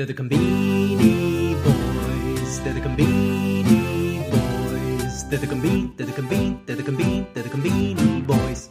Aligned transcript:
They're 0.00 0.06
the 0.06 0.14
Conbini 0.14 1.62
Boys. 1.62 2.60
They're 2.60 2.72
the 2.72 2.80
Conbini 2.80 4.30
Boys. 4.30 5.28
They're 5.28 5.38
the 5.38 5.46
Conbini. 5.46 5.94
They're 5.94 6.06
the 6.06 6.12
Conbini. 6.12 6.64
They're 6.64 6.76
the 6.76 6.82
Conbini. 6.82 7.34
They're 7.34 7.42
the 7.42 7.50
Conbini 7.50 8.26
Boys. 8.26 8.70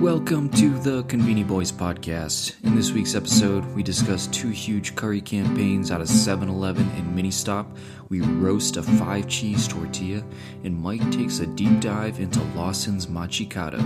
Welcome 0.00 0.48
to 0.50 0.76
the 0.80 1.04
Conbini 1.04 1.46
Boys 1.46 1.70
podcast. 1.70 2.60
In 2.64 2.74
this 2.74 2.90
week's 2.90 3.14
episode, 3.14 3.64
we 3.66 3.84
discuss 3.84 4.26
two 4.26 4.48
huge 4.48 4.96
curry 4.96 5.20
campaigns 5.20 5.92
out 5.92 6.00
of 6.00 6.08
7 6.08 6.48
Eleven 6.48 6.90
and 6.96 7.16
Ministop. 7.16 7.76
We 8.08 8.20
roast 8.20 8.76
a 8.76 8.82
five 8.82 9.28
cheese 9.28 9.68
tortilla, 9.68 10.24
and 10.64 10.76
Mike 10.76 11.08
takes 11.12 11.38
a 11.38 11.46
deep 11.46 11.78
dive 11.78 12.18
into 12.18 12.42
Lawson's 12.56 13.08
Machi 13.08 13.46
Kado. 13.46 13.80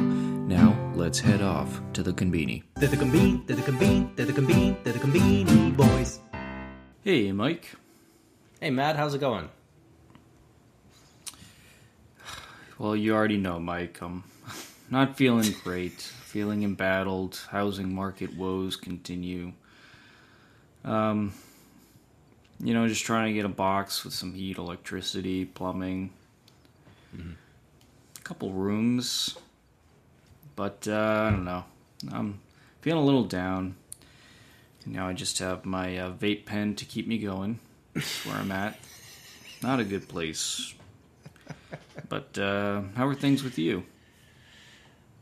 Now, 0.46 0.75
let's 0.95 1.20
head 1.20 1.43
off 1.43 1.82
to 1.93 2.02
the 2.02 2.14
Conbini. 2.14 2.62
The. 2.77 2.86
They're 2.86 2.96
the. 2.96 3.43
They're 3.46 3.57
the. 3.57 4.77
They're 4.84 4.93
the 4.95 5.00
Conbini 5.00 5.77
Boys. 5.77 6.20
Hey, 7.07 7.30
Mike. 7.30 7.70
Hey 8.60 8.70
Matt, 8.70 8.96
how's 8.96 9.14
it 9.14 9.20
going? 9.20 9.48
Well, 12.80 12.97
you 12.97 13.14
already 13.14 13.37
know, 13.37 13.60
Mike. 13.60 13.98
I'm 14.02 14.24
not 14.91 15.16
feeling 15.16 15.55
great. 15.62 16.00
Feeling 16.00 16.64
embattled. 16.64 17.38
Housing 17.50 17.95
market 17.95 18.37
woes 18.37 18.74
continue. 18.74 19.52
Um, 20.84 21.33
you 22.59 22.74
know, 22.74 22.88
just 22.88 23.05
trying 23.05 23.28
to 23.28 23.34
get 23.34 23.45
a 23.45 23.55
box 23.55 24.02
with 24.05 24.12
some 24.12 24.34
heat, 24.34 24.59
electricity, 24.59 25.45
plumbing, 25.45 26.11
a 27.16 28.20
couple 28.25 28.50
rooms. 28.50 29.38
But 30.56 30.88
uh, 30.88 31.27
I 31.28 31.30
don't 31.30 31.45
know. 31.45 31.64
I'm 32.11 32.41
feeling 32.80 33.00
a 33.00 33.06
little 33.06 33.23
down. 33.23 33.77
Now 34.86 35.08
I 35.08 35.12
just 35.12 35.40
have 35.40 35.64
my 35.64 35.98
uh, 35.98 36.12
vape 36.12 36.46
pen 36.46 36.76
to 36.76 36.84
keep 36.84 37.08
me 37.08 37.18
going. 37.18 37.58
That's 37.92 38.24
where 38.24 38.36
I'm 38.36 38.52
at. 38.52 38.78
Not 39.62 39.80
a 39.80 39.84
good 39.84 40.08
place. 40.08 40.74
But 42.08 42.38
uh, 42.38 42.83
how 42.94 43.08
are 43.08 43.14
things 43.14 43.42
with 43.42 43.58
you? 43.58 43.83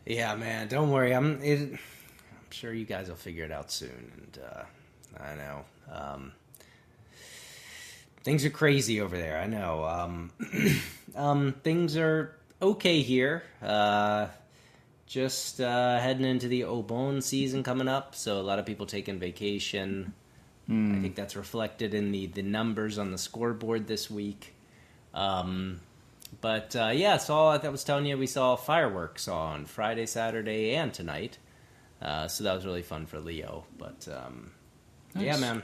Yeah, 0.04 0.34
man, 0.34 0.68
don't 0.68 0.90
worry. 0.90 1.14
I'm. 1.14 1.42
It, 1.42 1.72
I'm 1.72 2.50
sure 2.50 2.74
you 2.74 2.84
guys 2.84 3.08
will 3.08 3.16
figure 3.16 3.44
it 3.44 3.52
out 3.52 3.70
soon. 3.72 4.12
And 4.16 4.38
uh, 4.44 5.22
I 5.22 5.34
know 5.34 5.64
um, 5.90 6.32
things 8.22 8.44
are 8.44 8.50
crazy 8.50 9.00
over 9.00 9.16
there. 9.16 9.38
I 9.38 9.46
know. 9.46 9.84
Um, 9.84 10.30
um, 11.16 11.54
things 11.62 11.96
are 11.96 12.36
okay 12.60 13.00
here. 13.00 13.44
Uh, 13.62 14.26
just 15.06 15.60
uh, 15.60 15.98
heading 15.98 16.24
into 16.24 16.48
the 16.48 16.62
Obon 16.62 17.22
season 17.22 17.62
coming 17.62 17.88
up, 17.88 18.14
so 18.14 18.40
a 18.40 18.42
lot 18.42 18.58
of 18.58 18.66
people 18.66 18.86
taking 18.86 19.18
vacation. 19.18 20.14
I 20.96 21.00
think 21.00 21.14
that's 21.14 21.36
reflected 21.36 21.92
in 21.92 22.10
the 22.10 22.26
the 22.26 22.42
numbers 22.42 22.98
on 22.98 23.10
the 23.10 23.18
scoreboard 23.18 23.86
this 23.86 24.10
week. 24.10 24.54
Um, 25.12 25.80
but 26.40 26.74
uh, 26.74 26.90
yeah, 26.94 27.18
saw 27.18 27.52
I 27.52 27.68
was 27.68 27.84
telling 27.84 28.06
you 28.06 28.16
we 28.16 28.26
saw 28.26 28.56
fireworks 28.56 29.28
on 29.28 29.66
Friday, 29.66 30.06
Saturday, 30.06 30.74
and 30.74 30.92
tonight. 30.92 31.38
Uh, 32.00 32.28
so 32.28 32.44
that 32.44 32.54
was 32.54 32.64
really 32.64 32.82
fun 32.82 33.06
for 33.06 33.20
Leo. 33.20 33.64
But 33.78 34.08
um, 34.08 34.52
yeah, 35.16 35.36
man. 35.36 35.62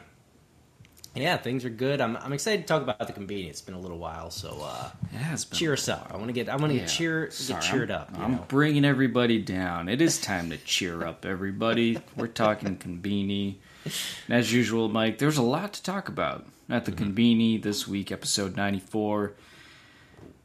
Yeah, 1.15 1.37
things 1.39 1.65
are 1.65 1.71
good. 1.71 2.01
I'm 2.01 2.17
I'm 2.17 2.33
excited 2.33 2.63
to 2.63 2.67
talk 2.69 2.83
about 2.83 3.05
the 3.05 3.13
convenience. 3.13 3.59
It's 3.59 3.61
been 3.63 3.75
a 3.75 3.81
little 3.81 3.99
while, 3.99 4.31
so 4.31 4.59
uh, 4.63 4.91
been 5.13 5.37
cheer 5.53 5.73
us 5.73 5.89
up. 5.89 6.09
I 6.13 6.17
want 6.17 6.29
to 6.29 6.33
get 6.33 6.49
I 6.49 6.55
want 6.57 6.71
to 6.71 6.75
Yeah. 6.75 6.81
get 6.83 6.89
cheer 6.91 7.31
Sorry, 7.33 7.61
get 7.61 7.69
cheered 7.71 7.91
I'm- 7.91 8.01
up. 8.03 8.17
You 8.17 8.23
I'm 8.25 8.33
know? 8.37 8.45
bringing 8.49 8.85
everybody 8.85 9.41
down. 9.43 9.89
It 9.89 10.01
is 10.01 10.21
time 10.21 10.51
to 10.51 10.57
cheer 10.57 11.05
up, 11.05 11.25
everybody. 11.27 11.99
We're 12.17 12.29
talking 12.29 12.77
Conbini. 12.77 13.57
And 13.85 14.37
as 14.39 14.53
usual, 14.53 14.89
Mike, 14.89 15.19
there's 15.19 15.37
a 15.39 15.43
lot 15.43 15.73
to 15.73 15.83
talk 15.83 16.09
about 16.09 16.47
at 16.69 16.85
the 16.85 16.93
Mm-hmm. 16.93 17.05
Conbini 17.13 17.63
this 17.63 17.89
week, 17.89 18.13
episode 18.13 18.57
94. 18.57 19.33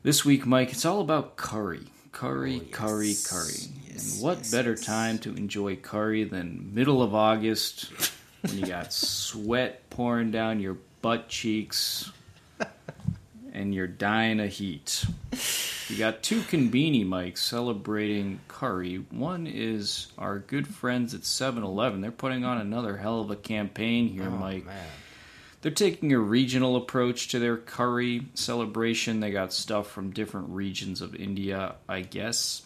This 0.02 0.26
week, 0.26 0.46
Mike, 0.48 0.72
it's 0.72 0.86
all 0.86 1.02
about 1.02 1.36
curry. 1.36 1.88
Curry, 2.12 2.56
Oh, 2.56 2.66
yes. 2.66 2.72
curry, 2.72 3.16
curry. 3.30 3.72
Yes, 3.92 4.14
and 4.16 4.24
what 4.24 4.38
yes, 4.40 4.52
better 4.52 4.76
time 4.76 5.20
to 5.20 5.30
enjoy 5.36 5.76
curry 5.76 6.24
than 6.24 6.72
middle 6.74 7.04
of 7.04 7.14
August 7.14 7.92
when 8.48 8.58
you 8.60 8.66
got 8.66 8.94
sweat 8.94 9.90
pouring 9.90 10.32
down 10.32 10.60
your 10.60 10.78
butt 11.02 11.28
cheeks 11.30 12.12
and 13.54 13.74
you're 13.74 13.88
dying 13.88 14.40
of 14.40 14.52
heat. 14.52 15.06
You 15.90 15.98
got 15.98 16.24
two 16.24 16.42
Conbini 16.42 17.06
mics 17.06 17.38
celebrating 17.40 18.40
curry. 18.48 19.06
One 19.12 19.46
is 19.48 20.08
our 20.18 20.40
good 20.40 20.68
friends 20.68 21.14
at 21.14 21.26
7 21.26 21.64
Eleven. 21.64 22.02
They're 22.02 22.12
putting 22.12 22.44
on 22.44 22.58
another 22.60 22.98
hell 22.98 23.22
of 23.22 23.30
a 23.32 23.36
campaign 23.36 24.08
here, 24.10 24.26
Oh, 24.28 24.32
Mike. 24.32 24.66
man. 24.66 24.76
They're 25.62 25.72
taking 25.72 26.12
a 26.14 26.20
regional 26.20 26.76
approach 26.76 27.30
to 27.30 27.40
their 27.40 27.58
curry 27.58 28.28
celebration. 28.36 29.20
They 29.20 29.32
got 29.32 29.52
stuff 29.54 29.90
from 29.90 30.12
different 30.12 30.50
regions 30.50 31.02
of 31.02 31.16
India, 31.16 31.76
I 31.90 32.02
guess. 32.02 32.62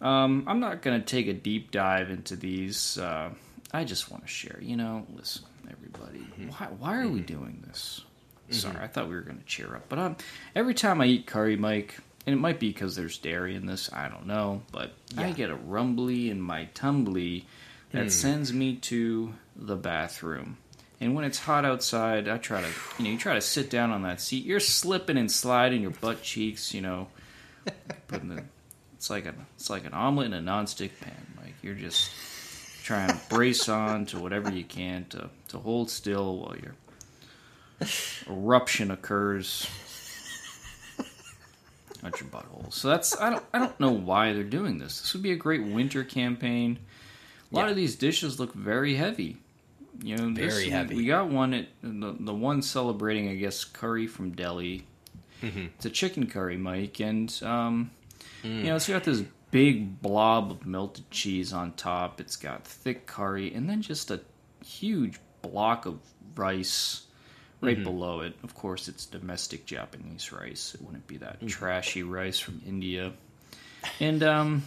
Um, 0.00 0.44
I'm 0.46 0.60
not 0.60 0.82
going 0.82 1.00
to 1.00 1.04
take 1.04 1.26
a 1.26 1.32
deep 1.32 1.72
dive 1.72 2.10
into 2.10 2.36
these. 2.36 2.98
Uh, 2.98 3.30
I 3.72 3.84
just 3.84 4.10
want 4.10 4.24
to 4.24 4.28
share. 4.28 4.58
You 4.60 4.76
know, 4.76 5.06
listen, 5.14 5.44
everybody. 5.70 6.18
Mm-hmm. 6.18 6.48
Why, 6.48 6.66
why 6.78 6.98
are 6.98 7.08
we 7.08 7.20
mm-hmm. 7.20 7.26
doing 7.26 7.64
this? 7.66 8.02
Mm-hmm. 8.44 8.54
Sorry, 8.54 8.82
I 8.82 8.86
thought 8.86 9.08
we 9.08 9.14
were 9.14 9.22
going 9.22 9.38
to 9.38 9.44
cheer 9.44 9.74
up. 9.74 9.88
But 9.88 9.98
um, 9.98 10.16
every 10.54 10.74
time 10.74 11.00
I 11.00 11.06
eat 11.06 11.26
curry, 11.26 11.56
Mike, 11.56 11.98
and 12.26 12.34
it 12.34 12.38
might 12.38 12.58
be 12.58 12.68
because 12.68 12.96
there's 12.96 13.18
dairy 13.18 13.54
in 13.54 13.66
this, 13.66 13.90
I 13.92 14.08
don't 14.08 14.26
know, 14.26 14.62
but 14.70 14.92
I 15.16 15.32
get 15.32 15.50
a 15.50 15.54
rumbly 15.54 16.30
in 16.30 16.40
my 16.40 16.68
tumbly 16.74 17.44
that 17.92 18.06
mm. 18.06 18.10
sends 18.10 18.52
me 18.52 18.76
to 18.76 19.32
the 19.56 19.76
bathroom. 19.76 20.58
And 21.00 21.14
when 21.14 21.24
it's 21.24 21.38
hot 21.38 21.64
outside, 21.64 22.28
I 22.28 22.38
try 22.38 22.60
to, 22.60 22.68
you 22.98 23.04
know, 23.04 23.10
you 23.12 23.18
try 23.18 23.34
to 23.34 23.40
sit 23.40 23.70
down 23.70 23.92
on 23.92 24.02
that 24.02 24.20
seat. 24.20 24.44
You're 24.44 24.60
slipping 24.60 25.16
and 25.16 25.30
sliding 25.30 25.80
your 25.80 25.92
butt 25.92 26.22
cheeks, 26.22 26.74
you 26.74 26.80
know, 26.80 27.08
putting 28.08 28.28
the, 28.28 28.44
it's 28.96 29.08
like 29.08 29.24
a, 29.24 29.34
it's 29.54 29.70
like 29.70 29.86
an 29.86 29.94
omelet 29.94 30.26
in 30.26 30.34
a 30.34 30.42
nonstick 30.42 30.90
pan. 31.00 31.34
Like 31.42 31.54
you're 31.62 31.74
just 31.74 32.10
trying 32.88 33.08
to 33.10 33.18
brace 33.28 33.68
on 33.68 34.06
to 34.06 34.18
whatever 34.18 34.50
you 34.50 34.64
can 34.64 35.04
to 35.10 35.28
to 35.48 35.58
hold 35.58 35.90
still 35.90 36.38
while 36.38 36.56
your 36.56 36.74
eruption 38.26 38.90
occurs 38.90 39.68
at 42.02 42.18
your 42.18 42.30
butthole. 42.30 42.72
So 42.72 42.88
that's 42.88 43.20
I 43.20 43.28
don't 43.28 43.44
I 43.52 43.58
don't 43.58 43.78
know 43.78 43.90
why 43.92 44.32
they're 44.32 44.42
doing 44.42 44.78
this. 44.78 45.02
This 45.02 45.12
would 45.12 45.22
be 45.22 45.32
a 45.32 45.36
great 45.36 45.62
winter 45.64 46.02
campaign. 46.02 46.78
A 47.52 47.56
lot 47.56 47.64
Yeah. 47.66 47.70
of 47.72 47.76
these 47.76 47.94
dishes 47.94 48.40
look 48.40 48.54
very 48.54 48.94
heavy. 48.94 49.36
You 50.02 50.16
know, 50.16 50.30
Very 50.30 50.64
we- 50.64 50.70
heavy. 50.70 50.94
We 50.94 51.04
got 51.06 51.28
one 51.28 51.52
at 51.52 51.66
the 51.82 52.16
the 52.18 52.32
one 52.34 52.62
celebrating, 52.62 53.28
I 53.28 53.34
guess, 53.34 53.64
curry 53.64 54.06
from 54.06 54.30
Delhi. 54.30 54.86
Mm-hmm. 55.42 55.66
It's 55.76 55.84
a 55.86 55.90
chicken 55.90 56.26
curry, 56.26 56.56
Mike, 56.56 57.00
and 57.00 57.28
um, 57.42 57.90
Mm. 58.44 58.58
you 58.58 58.62
know, 58.64 58.76
it's 58.76 58.88
got 58.88 59.02
this 59.04 59.24
big 59.50 60.00
blob 60.02 60.50
of 60.50 60.66
melted 60.66 61.10
cheese 61.10 61.52
on 61.52 61.72
top. 61.72 62.20
It's 62.20 62.36
got 62.36 62.64
thick 62.64 63.06
curry, 63.06 63.52
and 63.54 63.68
then 63.68 63.82
just 63.82 64.10
a 64.10 64.20
huge 64.64 65.18
block 65.42 65.86
of 65.86 65.98
rice 66.36 67.02
right 67.60 67.74
Mm-hmm. 67.76 67.84
below 67.84 68.20
it. 68.20 68.34
Of 68.44 68.54
course, 68.54 68.86
it's 68.88 69.04
domestic 69.06 69.66
Japanese 69.66 70.30
rice. 70.32 70.74
It 70.74 70.82
wouldn't 70.82 71.06
be 71.06 71.16
that 71.18 71.40
Mm. 71.40 71.48
trashy 71.48 72.02
rice 72.02 72.38
from 72.38 72.60
India. 72.66 73.12
And 74.00 74.22
um, 74.22 74.62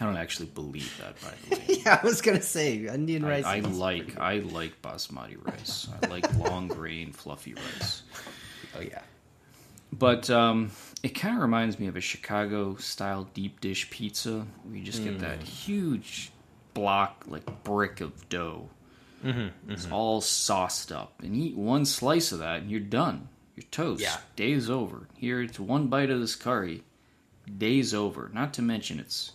I 0.00 0.04
don't 0.04 0.16
actually 0.16 0.46
believe 0.46 0.92
that, 1.00 1.20
by 1.20 1.32
the 1.48 1.56
way. 1.56 1.80
Yeah, 1.86 2.00
I 2.02 2.06
was 2.06 2.20
gonna 2.20 2.42
say 2.42 2.76
Indian 2.86 3.24
rice. 3.24 3.44
I, 3.44 3.56
I 3.56 3.60
like 3.60 4.18
I 4.18 4.38
like 4.38 4.80
basmati 4.82 5.36
rice. 5.44 5.88
I 6.02 6.06
like 6.08 6.32
long 6.36 6.66
grain, 6.68 7.12
fluffy 7.12 7.54
rice. 7.54 8.02
Oh 8.76 8.80
yeah. 8.80 9.02
But 9.92 10.28
um, 10.30 10.70
it 11.02 11.10
kind 11.10 11.36
of 11.36 11.42
reminds 11.42 11.78
me 11.78 11.86
of 11.86 11.96
a 11.96 12.00
Chicago 12.00 12.76
style 12.76 13.28
deep 13.34 13.60
dish 13.60 13.88
pizza 13.90 14.46
where 14.64 14.76
you 14.76 14.84
just 14.84 15.02
get 15.02 15.20
that 15.20 15.42
huge 15.42 16.32
block, 16.74 17.24
like 17.26 17.64
brick 17.64 18.00
of 18.00 18.28
dough. 18.28 18.68
It's 19.68 19.90
all 19.90 20.20
sauced 20.20 20.92
up. 20.92 21.20
And 21.22 21.36
you 21.36 21.46
eat 21.50 21.56
one 21.56 21.84
slice 21.84 22.30
of 22.32 22.38
that 22.40 22.62
and 22.62 22.70
you're 22.70 22.80
done. 22.80 23.28
You're 23.56 23.64
toast. 23.70 24.02
Yeah. 24.02 24.16
Day's 24.36 24.68
over. 24.68 25.08
Here, 25.16 25.40
it's 25.40 25.58
one 25.58 25.88
bite 25.88 26.10
of 26.10 26.20
this 26.20 26.36
curry. 26.36 26.82
Day's 27.58 27.94
over. 27.94 28.30
Not 28.32 28.54
to 28.54 28.62
mention, 28.62 29.00
it's 29.00 29.32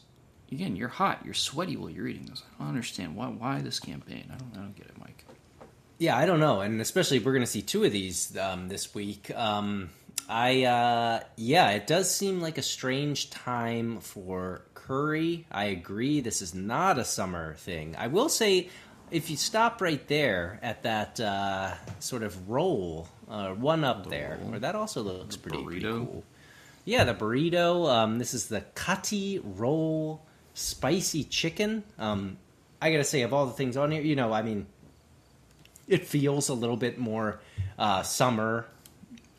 again, 0.51 0.75
you're 0.75 0.89
hot, 0.89 1.21
you're 1.25 1.33
sweaty 1.33 1.75
while 1.75 1.89
you're 1.89 2.07
eating 2.07 2.25
this. 2.25 2.44
I 2.59 2.63
don't 2.63 2.69
understand 2.69 3.15
why 3.15 3.27
why 3.27 3.62
this 3.62 3.80
campaign. 3.80 4.31
I 4.31 4.38
don't 4.38 4.51
I 4.53 4.57
don't 4.57 4.75
get 4.75 4.88
it, 4.88 4.98
Mike. 5.00 5.25
Yeah, 5.98 6.18
I 6.18 6.25
don't 6.25 6.39
know, 6.39 6.62
and 6.62 6.81
especially 6.81 7.18
if 7.18 7.25
we're 7.25 7.33
going 7.33 7.44
to 7.44 7.51
see 7.51 7.62
two 7.62 7.83
of 7.83 7.92
these 7.92 8.36
um, 8.38 8.68
this 8.68 8.94
week. 8.95 9.31
Um, 9.36 9.92
I 10.31 10.63
uh, 10.63 11.24
yeah, 11.36 11.72
it 11.72 11.88
does 11.88 12.10
seem 12.10 12.39
like 12.39 12.57
a 12.57 12.62
strange 12.62 13.30
time 13.31 14.00
for 14.00 14.62
curry. 14.74 15.45
I 15.51 15.66
agree. 15.66 16.22
This 16.22 16.42
is 16.42 16.56
not 16.56 16.98
a 16.98 17.04
summer 17.04 17.56
thing. 17.56 17.98
I 17.98 18.07
will 18.07 18.30
say, 18.30 18.69
if 19.12 19.30
you 19.30 19.36
stop 19.36 19.81
right 19.81 20.07
there 20.07 20.57
at 20.63 20.83
that 20.83 21.19
uh, 21.19 21.74
sort 22.00 22.24
of 22.24 22.50
roll, 22.50 23.10
uh, 23.30 23.50
one 23.50 23.83
up 23.83 24.10
there, 24.10 24.39
or 24.50 24.60
that 24.60 24.74
also 24.74 25.01
looks 25.01 25.36
pretty, 25.36 25.62
pretty 25.63 25.81
cool. 25.81 26.24
Yeah, 26.86 27.04
the 27.04 27.13
burrito. 27.13 27.92
Um, 27.92 28.18
this 28.18 28.34
is 28.34 28.48
the 28.48 28.62
Kati 28.74 29.42
Roll 29.44 30.22
Spicy 30.54 31.25
Chicken. 31.25 31.84
Um, 32.00 32.38
I 32.81 32.89
gotta 32.89 33.04
say, 33.04 33.24
of 33.24 33.34
all 33.34 33.48
the 33.48 33.54
things 33.54 33.75
on 33.75 33.92
here, 33.92 34.01
you 34.01 34.16
know, 34.16 34.31
I 34.31 34.44
mean, 34.44 34.66
it 35.89 36.07
feels 36.07 36.48
a 36.48 36.54
little 36.54 36.77
bit 36.77 36.98
more 36.98 37.42
uh, 37.77 38.04
summer. 38.04 38.66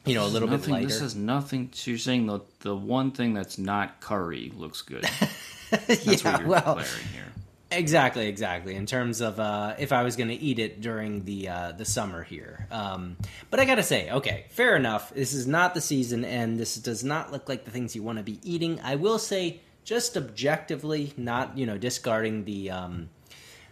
You 0.05 0.15
know, 0.15 0.25
a 0.25 0.27
little 0.27 0.49
bit 0.49 0.61
Nothing. 0.61 0.75
lighter. 0.75 0.87
This 0.89 1.01
has 1.01 1.15
nothing. 1.15 1.69
To, 1.69 1.91
you're 1.91 1.99
saying 1.99 2.27
the 2.27 2.41
the 2.61 2.75
one 2.75 3.13
thing 3.13 3.35
that's 3.35 3.57
not 3.59 4.01
curry 4.01 4.53
looks 4.55 4.83
good. 4.83 5.09
That's 5.71 6.05
yeah, 6.05 6.33
what 6.33 6.41
you're 6.41 6.49
well, 6.49 6.77
declaring 6.77 7.09
here. 7.15 7.33
Exactly, 7.71 8.29
exactly. 8.29 8.75
In 8.75 8.85
terms 8.85 9.21
of 9.21 9.41
uh, 9.41 9.75
if 9.79 9.93
I 9.93 10.03
was 10.03 10.17
going 10.17 10.29
to 10.29 10.35
eat 10.35 10.59
it 10.59 10.81
during 10.81 11.25
the 11.25 11.49
uh, 11.49 11.73
the 11.73 11.85
summer 11.85 12.23
here, 12.23 12.67
um, 12.71 13.17
but 13.51 13.61
I 13.61 13.65
gotta 13.65 13.83
say, 13.83 14.11
okay, 14.11 14.45
fair 14.51 14.77
enough. 14.77 15.15
This 15.15 15.33
is 15.33 15.47
not 15.47 15.75
the 15.75 15.81
season, 15.81 16.25
and 16.25 16.59
this 16.59 16.77
does 16.77 17.03
not 17.03 17.33
look 17.33 17.49
like 17.49 17.65
the 17.65 17.71
things 17.71 17.97
you 17.97 18.03
want 18.03 18.19
to 18.19 18.25
be 18.25 18.39
eating. 18.43 18.81
I 18.83 18.97
will 18.97 19.19
say, 19.19 19.61
just 19.85 20.17
objectively, 20.17 21.15
not 21.17 21.57
you 21.57 21.65
know 21.65 21.79
discarding 21.79 22.45
the 22.45 22.71
um, 22.71 23.09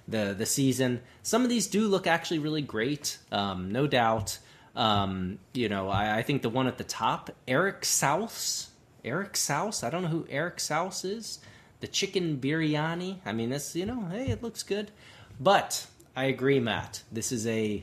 the 0.08 0.34
the 0.36 0.46
season. 0.46 1.02
Some 1.22 1.42
of 1.42 1.50
these 1.50 1.66
do 1.66 1.86
look 1.86 2.06
actually 2.06 2.38
really 2.38 2.62
great, 2.62 3.18
um, 3.30 3.70
no 3.70 3.86
doubt. 3.86 4.38
Um, 4.76 5.38
you 5.52 5.68
know, 5.68 5.88
I, 5.88 6.18
I 6.18 6.22
think 6.22 6.42
the 6.42 6.48
one 6.48 6.66
at 6.66 6.78
the 6.78 6.84
top, 6.84 7.30
Eric 7.48 7.84
Souse, 7.84 8.70
Eric 9.04 9.36
Souse. 9.36 9.82
I 9.82 9.90
don't 9.90 10.02
know 10.02 10.08
who 10.08 10.26
Eric 10.30 10.60
Souse 10.60 11.04
is. 11.04 11.40
The 11.80 11.88
chicken 11.88 12.38
biryani. 12.38 13.18
I 13.24 13.32
mean, 13.32 13.50
that's 13.50 13.74
you 13.74 13.86
know, 13.86 14.06
hey, 14.10 14.28
it 14.28 14.42
looks 14.42 14.62
good. 14.62 14.90
But 15.38 15.86
I 16.14 16.24
agree, 16.24 16.60
Matt. 16.60 17.02
This 17.10 17.32
is 17.32 17.46
a 17.46 17.82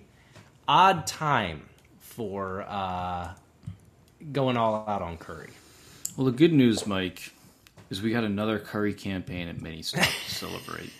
odd 0.67 1.07
time 1.07 1.63
for 1.99 2.65
uh, 2.67 3.33
going 4.31 4.57
all 4.57 4.85
out 4.87 5.01
on 5.01 5.17
curry. 5.17 5.49
Well, 6.15 6.25
the 6.25 6.31
good 6.31 6.53
news, 6.53 6.87
Mike, 6.87 7.31
is 7.89 8.01
we 8.01 8.11
got 8.11 8.23
another 8.23 8.59
curry 8.59 8.93
campaign 8.93 9.47
at 9.47 9.57
Ministop 9.57 10.03
to 10.03 10.35
celebrate. 10.35 10.91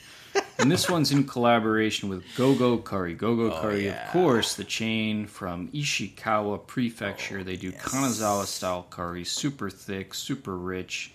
And 0.59 0.71
this 0.71 0.89
one's 0.89 1.11
in 1.11 1.25
collaboration 1.25 2.09
with 2.09 2.23
Go 2.35 2.55
Go 2.55 2.77
Curry. 2.79 3.13
Go 3.13 3.35
Go 3.35 3.61
Curry, 3.61 3.85
yeah. 3.85 4.05
of 4.05 4.11
course, 4.11 4.55
the 4.55 4.63
chain 4.63 5.27
from 5.27 5.67
Ishikawa 5.69 6.65
Prefecture. 6.65 7.43
they 7.43 7.55
do 7.55 7.71
Kanazawa 7.71 8.45
style 8.45 8.87
curry, 8.89 9.23
super 9.23 9.69
thick, 9.69 10.13
super 10.13 10.57
rich. 10.57 11.11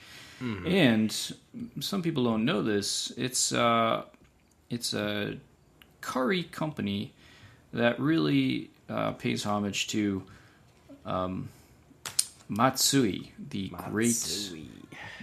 And 0.66 1.34
some 1.80 2.02
people 2.02 2.24
don't 2.24 2.44
know 2.44 2.62
this. 2.62 3.12
It's 3.16 3.52
uh, 3.52 4.02
it's 4.70 4.92
a 4.92 5.36
curry 6.00 6.42
company 6.42 7.12
that 7.72 8.00
really 8.00 8.70
uh, 8.88 9.12
pays 9.12 9.44
homage 9.44 9.86
to 9.88 10.24
um, 11.06 11.48
Matsui, 12.48 13.32
the 13.50 13.68
great 13.90 14.14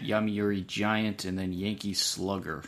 Yomiuri 0.01 0.65
Giant 0.65 1.25
and 1.25 1.37
then 1.37 1.51
Yankee 1.51 1.93
Slugger. 1.93 2.63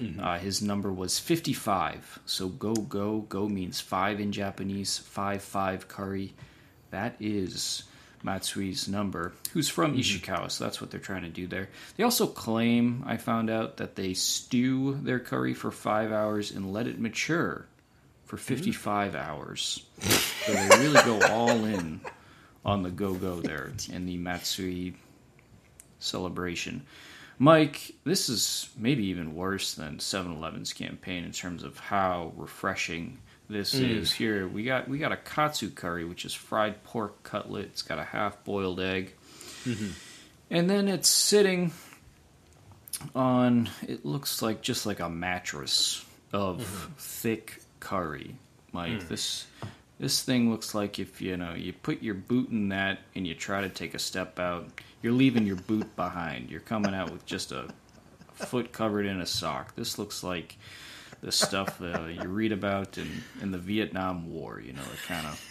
Mm-hmm. 0.00 0.20
Uh, 0.20 0.38
his 0.38 0.62
number 0.62 0.92
was 0.92 1.18
55. 1.18 2.20
So 2.26 2.48
go, 2.48 2.74
go, 2.74 3.20
go 3.20 3.48
means 3.48 3.80
five 3.80 4.20
in 4.20 4.32
Japanese, 4.32 4.98
5 4.98 5.42
5 5.42 5.88
curry. 5.88 6.34
That 6.90 7.16
is 7.20 7.82
Matsui's 8.24 8.88
number, 8.88 9.32
who's 9.52 9.68
from 9.68 9.92
mm-hmm. 9.92 10.00
Ishikawa, 10.00 10.50
so 10.50 10.64
that's 10.64 10.80
what 10.80 10.90
they're 10.90 11.00
trying 11.00 11.22
to 11.22 11.28
do 11.28 11.46
there. 11.46 11.68
They 11.96 12.04
also 12.04 12.26
claim, 12.26 13.04
I 13.06 13.16
found 13.16 13.50
out, 13.50 13.76
that 13.78 13.96
they 13.96 14.14
stew 14.14 14.98
their 15.02 15.20
curry 15.20 15.54
for 15.54 15.70
five 15.70 16.12
hours 16.12 16.50
and 16.50 16.72
let 16.72 16.86
it 16.86 16.98
mature 16.98 17.66
for 18.24 18.36
mm-hmm. 18.36 18.54
55 18.54 19.14
hours. 19.14 19.84
So 20.46 20.52
they 20.52 20.68
really 20.78 21.02
go 21.02 21.20
all 21.28 21.64
in 21.64 22.00
on 22.64 22.82
the 22.82 22.90
go 22.90 23.14
go 23.14 23.40
there 23.40 23.72
in 23.92 24.06
the 24.06 24.16
Matsui 24.16 24.94
celebration. 25.98 26.84
Mike, 27.38 27.94
this 28.04 28.28
is 28.28 28.68
maybe 28.76 29.06
even 29.06 29.34
worse 29.36 29.74
than 29.74 29.98
7-Eleven's 29.98 30.72
campaign 30.72 31.24
in 31.24 31.32
terms 31.32 31.62
of 31.62 31.78
how 31.78 32.32
refreshing 32.36 33.18
this 33.48 33.74
mm. 33.74 33.88
is. 33.88 34.12
Here 34.12 34.46
we 34.46 34.64
got 34.64 34.88
we 34.88 34.98
got 34.98 35.12
a 35.12 35.16
katsu 35.16 35.70
curry, 35.70 36.04
which 36.04 36.24
is 36.24 36.34
fried 36.34 36.82
pork 36.84 37.22
cutlet. 37.22 37.66
It's 37.66 37.82
got 37.82 37.98
a 37.98 38.04
half 38.04 38.44
boiled 38.44 38.80
egg, 38.80 39.14
mm-hmm. 39.64 39.90
and 40.50 40.68
then 40.68 40.88
it's 40.88 41.08
sitting 41.08 41.72
on. 43.14 43.70
It 43.86 44.04
looks 44.04 44.42
like 44.42 44.60
just 44.60 44.84
like 44.84 45.00
a 45.00 45.08
mattress 45.08 46.04
of 46.32 46.60
mm-hmm. 46.60 46.92
thick 46.98 47.62
curry. 47.80 48.34
Mike, 48.72 49.00
mm. 49.00 49.08
this 49.08 49.46
this 49.98 50.22
thing 50.22 50.50
looks 50.50 50.74
like 50.74 50.98
if 50.98 51.20
you 51.20 51.36
know 51.36 51.54
you 51.54 51.72
put 51.72 52.02
your 52.02 52.14
boot 52.14 52.50
in 52.50 52.68
that 52.70 53.00
and 53.14 53.26
you 53.26 53.34
try 53.34 53.60
to 53.62 53.68
take 53.68 53.94
a 53.94 53.98
step 53.98 54.38
out, 54.38 54.80
you're 55.02 55.12
leaving 55.12 55.46
your 55.46 55.56
boot 55.56 55.94
behind. 55.96 56.50
You're 56.50 56.60
coming 56.60 56.94
out 56.94 57.10
with 57.10 57.26
just 57.26 57.52
a 57.52 57.68
foot 58.34 58.72
covered 58.72 59.06
in 59.06 59.20
a 59.20 59.26
sock. 59.26 59.74
This 59.74 59.98
looks 59.98 60.22
like 60.22 60.56
the 61.20 61.32
stuff 61.32 61.80
uh, 61.82 62.06
you 62.06 62.28
read 62.28 62.52
about 62.52 62.96
in, 62.98 63.08
in 63.42 63.50
the 63.50 63.58
Vietnam 63.58 64.30
War. 64.32 64.60
You 64.64 64.72
know, 64.72 64.82
the 64.82 65.06
kind 65.06 65.26
of 65.26 65.44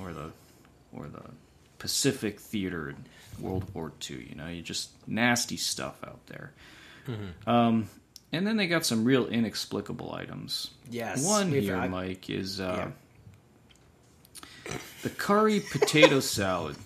or 0.00 0.12
the 0.12 0.30
or 0.92 1.08
the 1.08 1.22
Pacific 1.78 2.40
Theater 2.40 2.90
in 2.90 2.96
World 3.42 3.64
War 3.74 3.92
II. 4.10 4.26
You 4.28 4.34
know, 4.34 4.48
you 4.48 4.62
just 4.62 4.90
nasty 5.08 5.56
stuff 5.56 5.96
out 6.04 6.26
there. 6.26 6.52
Um, 7.46 7.88
and 8.32 8.46
then 8.46 8.56
they 8.56 8.66
got 8.66 8.84
some 8.84 9.04
real 9.04 9.26
inexplicable 9.26 10.12
items. 10.14 10.70
Yes, 10.90 11.24
One 11.24 11.50
here, 11.50 11.86
Mike, 11.88 12.30
is 12.30 12.60
uh, 12.60 12.74
Yeah. 12.86 12.90
The 15.04 15.10
curry 15.10 15.60
potato 15.60 16.18
salad. 16.18 16.76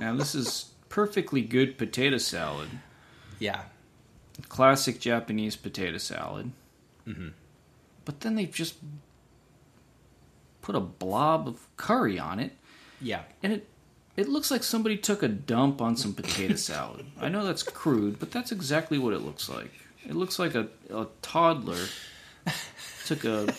Now, 0.00 0.16
this 0.16 0.34
is 0.34 0.70
perfectly 0.88 1.42
good 1.42 1.76
potato 1.76 2.16
salad, 2.16 2.70
Yeah, 3.38 3.64
classic 4.48 5.00
Japanese 5.00 5.56
potato 5.56 5.98
salad. 5.98 6.52
Mm-hmm. 7.06 7.28
But 8.04 8.20
then 8.20 8.36
they've 8.36 8.50
just 8.50 8.76
put 10.62 10.74
a 10.74 10.80
blob 10.80 11.48
of 11.48 11.66
curry 11.76 12.18
on 12.18 12.40
it, 12.40 12.52
yeah. 13.00 13.22
and 13.42 13.52
it 13.52 13.68
it 14.16 14.28
looks 14.28 14.50
like 14.50 14.62
somebody 14.62 14.96
took 14.96 15.22
a 15.22 15.28
dump 15.28 15.82
on 15.82 15.96
some 15.96 16.14
potato 16.14 16.54
salad. 16.70 17.06
I 17.20 17.28
know 17.28 17.44
that's 17.44 17.62
crude, 17.62 18.18
but 18.18 18.30
that's 18.30 18.52
exactly 18.52 18.98
what 18.98 19.12
it 19.12 19.20
looks 19.20 19.48
like. 19.48 19.72
It 20.08 20.14
looks 20.14 20.38
like 20.38 20.54
a, 20.54 20.68
a 20.88 21.08
toddler 21.20 21.84
took 23.06 23.24
a 23.24 23.52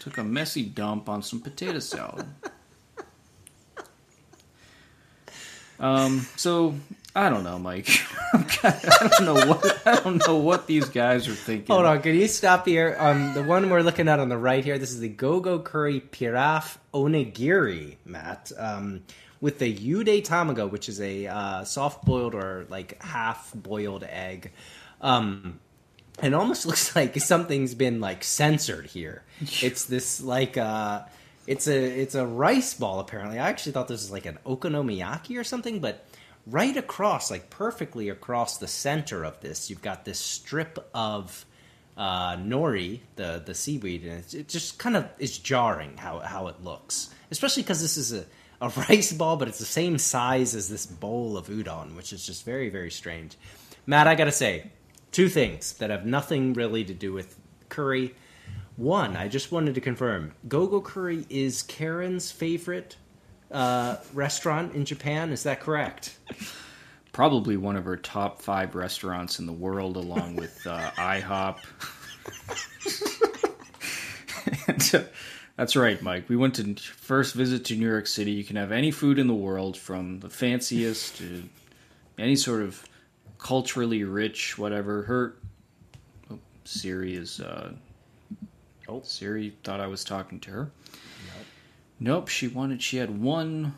took 0.00 0.18
a 0.18 0.24
messy 0.24 0.62
dump 0.64 1.08
on 1.08 1.22
some 1.22 1.40
potato 1.40 1.78
salad. 1.78 2.26
Um, 5.80 6.26
so 6.36 6.74
I 7.14 7.28
don't 7.28 7.44
know, 7.44 7.58
Mike. 7.58 7.88
I 8.32 9.08
don't 9.18 9.24
know 9.24 9.46
what 9.46 9.86
I 9.86 10.00
don't 10.00 10.26
know 10.26 10.36
what 10.36 10.66
these 10.66 10.88
guys 10.88 11.28
are 11.28 11.34
thinking. 11.34 11.72
Hold 11.72 11.86
on, 11.86 12.02
can 12.02 12.14
you 12.14 12.26
stop 12.26 12.66
here? 12.66 12.96
Um, 12.98 13.34
the 13.34 13.42
one 13.42 13.70
we're 13.70 13.82
looking 13.82 14.08
at 14.08 14.18
on 14.18 14.28
the 14.28 14.38
right 14.38 14.64
here, 14.64 14.78
this 14.78 14.90
is 14.90 15.00
the 15.00 15.08
Gogo 15.08 15.60
Curry 15.60 16.00
Piraf 16.00 16.78
Onigiri, 16.92 17.96
Matt, 18.04 18.50
um, 18.58 19.02
with 19.40 19.58
the 19.58 19.68
Yude 19.68 20.24
Tamago, 20.24 20.68
which 20.68 20.88
is 20.88 21.00
a 21.00 21.26
uh, 21.26 21.64
soft 21.64 22.04
boiled 22.04 22.34
or 22.34 22.66
like 22.68 23.00
half 23.02 23.52
boiled 23.54 24.04
egg. 24.04 24.50
Um, 25.00 25.60
it 26.22 26.34
almost 26.34 26.66
looks 26.66 26.96
like 26.96 27.18
something's 27.20 27.74
been 27.74 28.00
like 28.00 28.24
censored 28.24 28.86
here. 28.86 29.22
It's 29.62 29.84
this 29.84 30.20
like 30.20 30.56
uh 30.56 31.02
it's 31.46 31.68
a 31.68 32.00
it's 32.00 32.14
a 32.14 32.26
rice 32.26 32.74
ball 32.74 33.00
apparently. 33.00 33.38
I 33.38 33.48
actually 33.48 33.72
thought 33.72 33.88
this 33.88 34.02
was 34.02 34.10
like 34.10 34.26
an 34.26 34.38
okonomiyaki 34.46 35.38
or 35.38 35.44
something, 35.44 35.80
but 35.80 36.06
right 36.46 36.76
across, 36.76 37.30
like 37.30 37.50
perfectly 37.50 38.08
across 38.08 38.58
the 38.58 38.68
center 38.68 39.24
of 39.24 39.40
this, 39.40 39.70
you've 39.70 39.82
got 39.82 40.04
this 40.04 40.18
strip 40.18 40.78
of 40.94 41.44
uh, 41.96 42.36
nori, 42.36 43.00
the 43.16 43.42
the 43.44 43.54
seaweed, 43.54 44.04
and 44.04 44.24
it, 44.34 44.48
just 44.48 44.78
kind 44.78 44.96
of 44.96 45.08
is 45.18 45.38
jarring 45.38 45.96
how 45.96 46.18
how 46.20 46.48
it 46.48 46.62
looks, 46.62 47.10
especially 47.30 47.62
because 47.62 47.80
this 47.80 47.96
is 47.96 48.12
a 48.12 48.24
a 48.60 48.68
rice 48.88 49.12
ball, 49.12 49.36
but 49.36 49.48
it's 49.48 49.58
the 49.58 49.64
same 49.64 49.98
size 49.98 50.54
as 50.54 50.68
this 50.68 50.86
bowl 50.86 51.36
of 51.36 51.48
udon, 51.48 51.94
which 51.96 52.12
is 52.12 52.24
just 52.26 52.44
very 52.44 52.68
very 52.68 52.90
strange. 52.90 53.36
Matt, 53.86 54.06
I 54.06 54.14
gotta 54.14 54.32
say, 54.32 54.70
two 55.12 55.28
things 55.28 55.74
that 55.74 55.90
have 55.90 56.06
nothing 56.06 56.54
really 56.54 56.84
to 56.84 56.94
do 56.94 57.12
with 57.12 57.38
curry. 57.68 58.14
One, 58.76 59.16
I 59.16 59.28
just 59.28 59.52
wanted 59.52 59.76
to 59.76 59.80
confirm 59.80 60.32
Gogo 60.48 60.80
Curry 60.80 61.24
is 61.30 61.62
Karen's 61.62 62.32
favorite 62.32 62.96
uh, 63.52 63.96
restaurant 64.12 64.74
in 64.74 64.84
Japan. 64.84 65.30
Is 65.30 65.44
that 65.44 65.60
correct? 65.60 66.18
Probably 67.12 67.56
one 67.56 67.76
of 67.76 67.84
her 67.84 67.96
top 67.96 68.42
five 68.42 68.74
restaurants 68.74 69.38
in 69.38 69.46
the 69.46 69.52
world, 69.52 69.96
along 69.96 70.34
with 70.34 70.66
uh, 70.66 70.90
IHOP. 70.96 71.58
And, 74.66 74.94
uh, 74.94 75.02
that's 75.56 75.76
right, 75.76 76.00
Mike. 76.02 76.28
We 76.28 76.36
went 76.36 76.56
to 76.56 76.74
first 76.74 77.34
visit 77.34 77.64
to 77.66 77.76
New 77.76 77.88
York 77.88 78.06
City. 78.06 78.32
You 78.32 78.44
can 78.44 78.56
have 78.56 78.72
any 78.72 78.90
food 78.90 79.18
in 79.18 79.26
the 79.26 79.34
world, 79.34 79.76
from 79.76 80.20
the 80.20 80.28
fanciest 80.28 81.18
to 81.18 81.44
any 82.18 82.36
sort 82.36 82.62
of 82.62 82.84
culturally 83.38 84.04
rich, 84.04 84.58
whatever. 84.58 85.02
Her 85.02 85.36
oh, 86.30 86.38
Siri 86.64 87.14
is. 87.14 87.40
Uh, 87.40 87.72
oh, 88.88 89.02
Siri 89.02 89.56
thought 89.64 89.80
I 89.80 89.86
was 89.86 90.04
talking 90.04 90.40
to 90.40 90.50
her. 90.50 90.70
Nope, 92.00 92.28
she 92.28 92.48
wanted. 92.48 92.82
She 92.82 92.96
had 92.96 93.20
one 93.20 93.74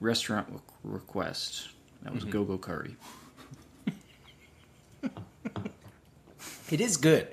restaurant 0.00 0.48
re- 0.50 0.58
request. 0.84 1.68
That 2.02 2.14
was 2.14 2.22
mm-hmm. 2.22 2.32
Go 2.32 2.44
Go 2.44 2.58
Curry. 2.58 2.96
It 6.70 6.80
is 6.80 6.96
good. 6.96 7.28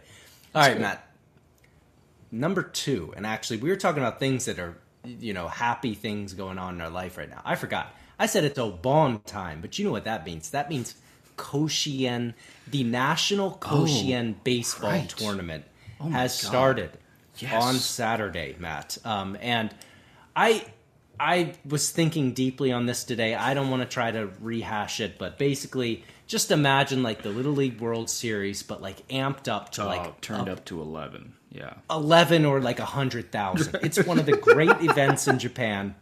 All 0.54 0.62
right, 0.62 0.80
Matt. 0.80 1.08
number 2.32 2.62
two, 2.64 3.14
and 3.16 3.26
actually, 3.26 3.58
we 3.58 3.70
were 3.70 3.78
talking 3.78 4.04
about 4.04 4.20
things 4.20 4.46
that 4.46 4.60
are, 4.60 4.78
you 5.06 5.34
know, 5.34 5.48
happy 5.48 5.94
things 5.94 6.34
going 6.34 6.58
on 6.60 6.76
in 6.76 6.82
our 6.82 6.90
life 6.90 7.18
right 7.18 7.30
now. 7.30 7.42
I 7.46 7.56
forgot. 7.56 7.96
I 8.18 8.26
said 8.26 8.44
it's 8.44 8.60
Obon 8.60 9.24
time, 9.24 9.62
but 9.62 9.80
you 9.80 9.86
know 9.86 9.92
what 9.92 10.04
that 10.04 10.26
means? 10.26 10.50
That 10.50 10.70
means 10.70 10.96
Koshien, 11.38 12.34
the 12.68 12.84
National 12.84 13.52
Koshien 13.62 14.36
Baseball 14.44 14.92
right. 14.92 15.08
Tournament 15.08 15.64
Oh 16.00 16.10
has 16.10 16.42
God. 16.42 16.48
started 16.50 16.92
Yes. 17.38 17.64
on 17.64 17.76
Saturday, 17.76 18.56
Matt. 18.60 18.98
Um, 19.06 19.38
and 19.42 19.74
I 20.36 20.66
I 21.20 21.54
was 21.66 21.92
thinking 21.92 22.34
deeply 22.34 22.72
on 22.72 22.86
this 22.86 23.04
today. 23.04 23.36
I 23.36 23.54
don't 23.54 23.70
want 23.70 23.82
to 23.82 23.88
try 23.88 24.12
to 24.12 24.30
rehash 24.42 25.00
it, 25.00 25.18
but 25.18 25.38
basically, 25.38 26.04
just 26.28 26.52
imagine 26.52 27.04
like 27.04 27.22
the 27.24 27.30
Little 27.30 27.52
League 27.54 27.80
World 27.82 28.10
Series, 28.10 28.64
but 28.64 28.82
like 28.82 29.06
amped 29.10 29.48
up 29.48 29.72
to 29.74 29.84
Oh, 29.84 29.88
like 29.88 30.22
turned 30.22 30.48
up 30.50 30.64
to 30.66 30.82
11. 30.82 31.34
Yeah. 31.52 31.74
11 31.90 32.46
or 32.46 32.62
like 32.62 32.80
a 32.80 32.84
100,000. 32.84 33.80
It's 33.84 34.04
one 34.06 34.20
of 34.20 34.26
the 34.26 34.38
great 34.38 34.82
events 34.82 35.28
in 35.28 35.40
Japan. 35.40 35.96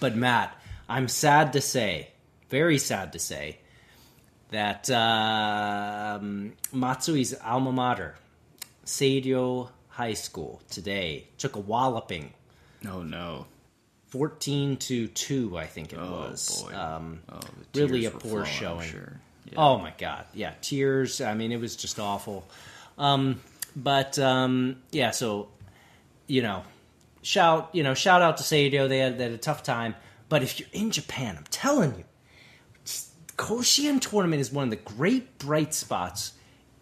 But 0.00 0.14
Matt, 0.16 0.54
I'm 0.88 1.08
sad 1.08 1.52
to 1.54 1.60
say, 1.60 2.10
very 2.50 2.78
sad 2.78 3.12
to 3.14 3.18
say, 3.18 3.58
that 4.50 4.88
um, 4.90 6.52
Matsui's 6.74 7.34
alma 7.44 7.72
mater, 7.72 8.14
Seiryo 8.86 9.68
High 9.88 10.14
School, 10.14 10.62
today 10.70 11.26
took 11.38 11.56
a 11.56 11.60
walloping, 11.60 12.32
Oh, 12.88 13.02
no. 13.02 13.46
14 14.08 14.76
to 14.76 15.08
2, 15.08 15.58
I 15.58 15.66
think 15.66 15.92
it 15.92 15.98
Oh, 16.00 16.10
was. 16.10 16.64
Um, 16.72 17.20
Oh, 17.30 17.40
the 17.72 17.80
really 17.82 18.04
a 18.06 18.10
poor 18.10 18.44
flowing, 18.44 18.46
showing. 18.46 18.88
Sure. 18.88 19.20
Yeah. 19.46 19.54
Oh 19.58 19.78
my 19.78 19.92
god, 19.96 20.24
yeah, 20.34 20.54
tears. 20.60 21.20
I 21.20 21.34
mean, 21.34 21.52
it 21.52 21.60
was 21.60 21.76
just 21.76 22.00
awful. 22.00 22.46
Um, 22.98 23.40
but 23.76 24.18
um, 24.18 24.82
yeah, 24.90 25.10
so 25.12 25.48
you 26.26 26.42
know, 26.42 26.64
shout 27.22 27.70
you 27.72 27.82
know, 27.84 27.94
shout 27.94 28.22
out 28.22 28.38
to 28.38 28.42
Seiryo. 28.42 28.88
They 28.88 28.98
had, 28.98 29.18
they 29.18 29.24
had 29.24 29.32
a 29.32 29.38
tough 29.38 29.62
time. 29.62 29.94
But 30.28 30.42
if 30.42 30.58
you're 30.58 30.68
in 30.72 30.90
Japan, 30.90 31.36
I'm 31.36 31.44
telling 31.50 31.94
you, 31.96 32.04
Koshien 33.36 34.00
tournament 34.00 34.40
is 34.40 34.50
one 34.50 34.64
of 34.64 34.70
the 34.70 34.76
great 34.76 35.38
bright 35.38 35.74
spots 35.74 36.32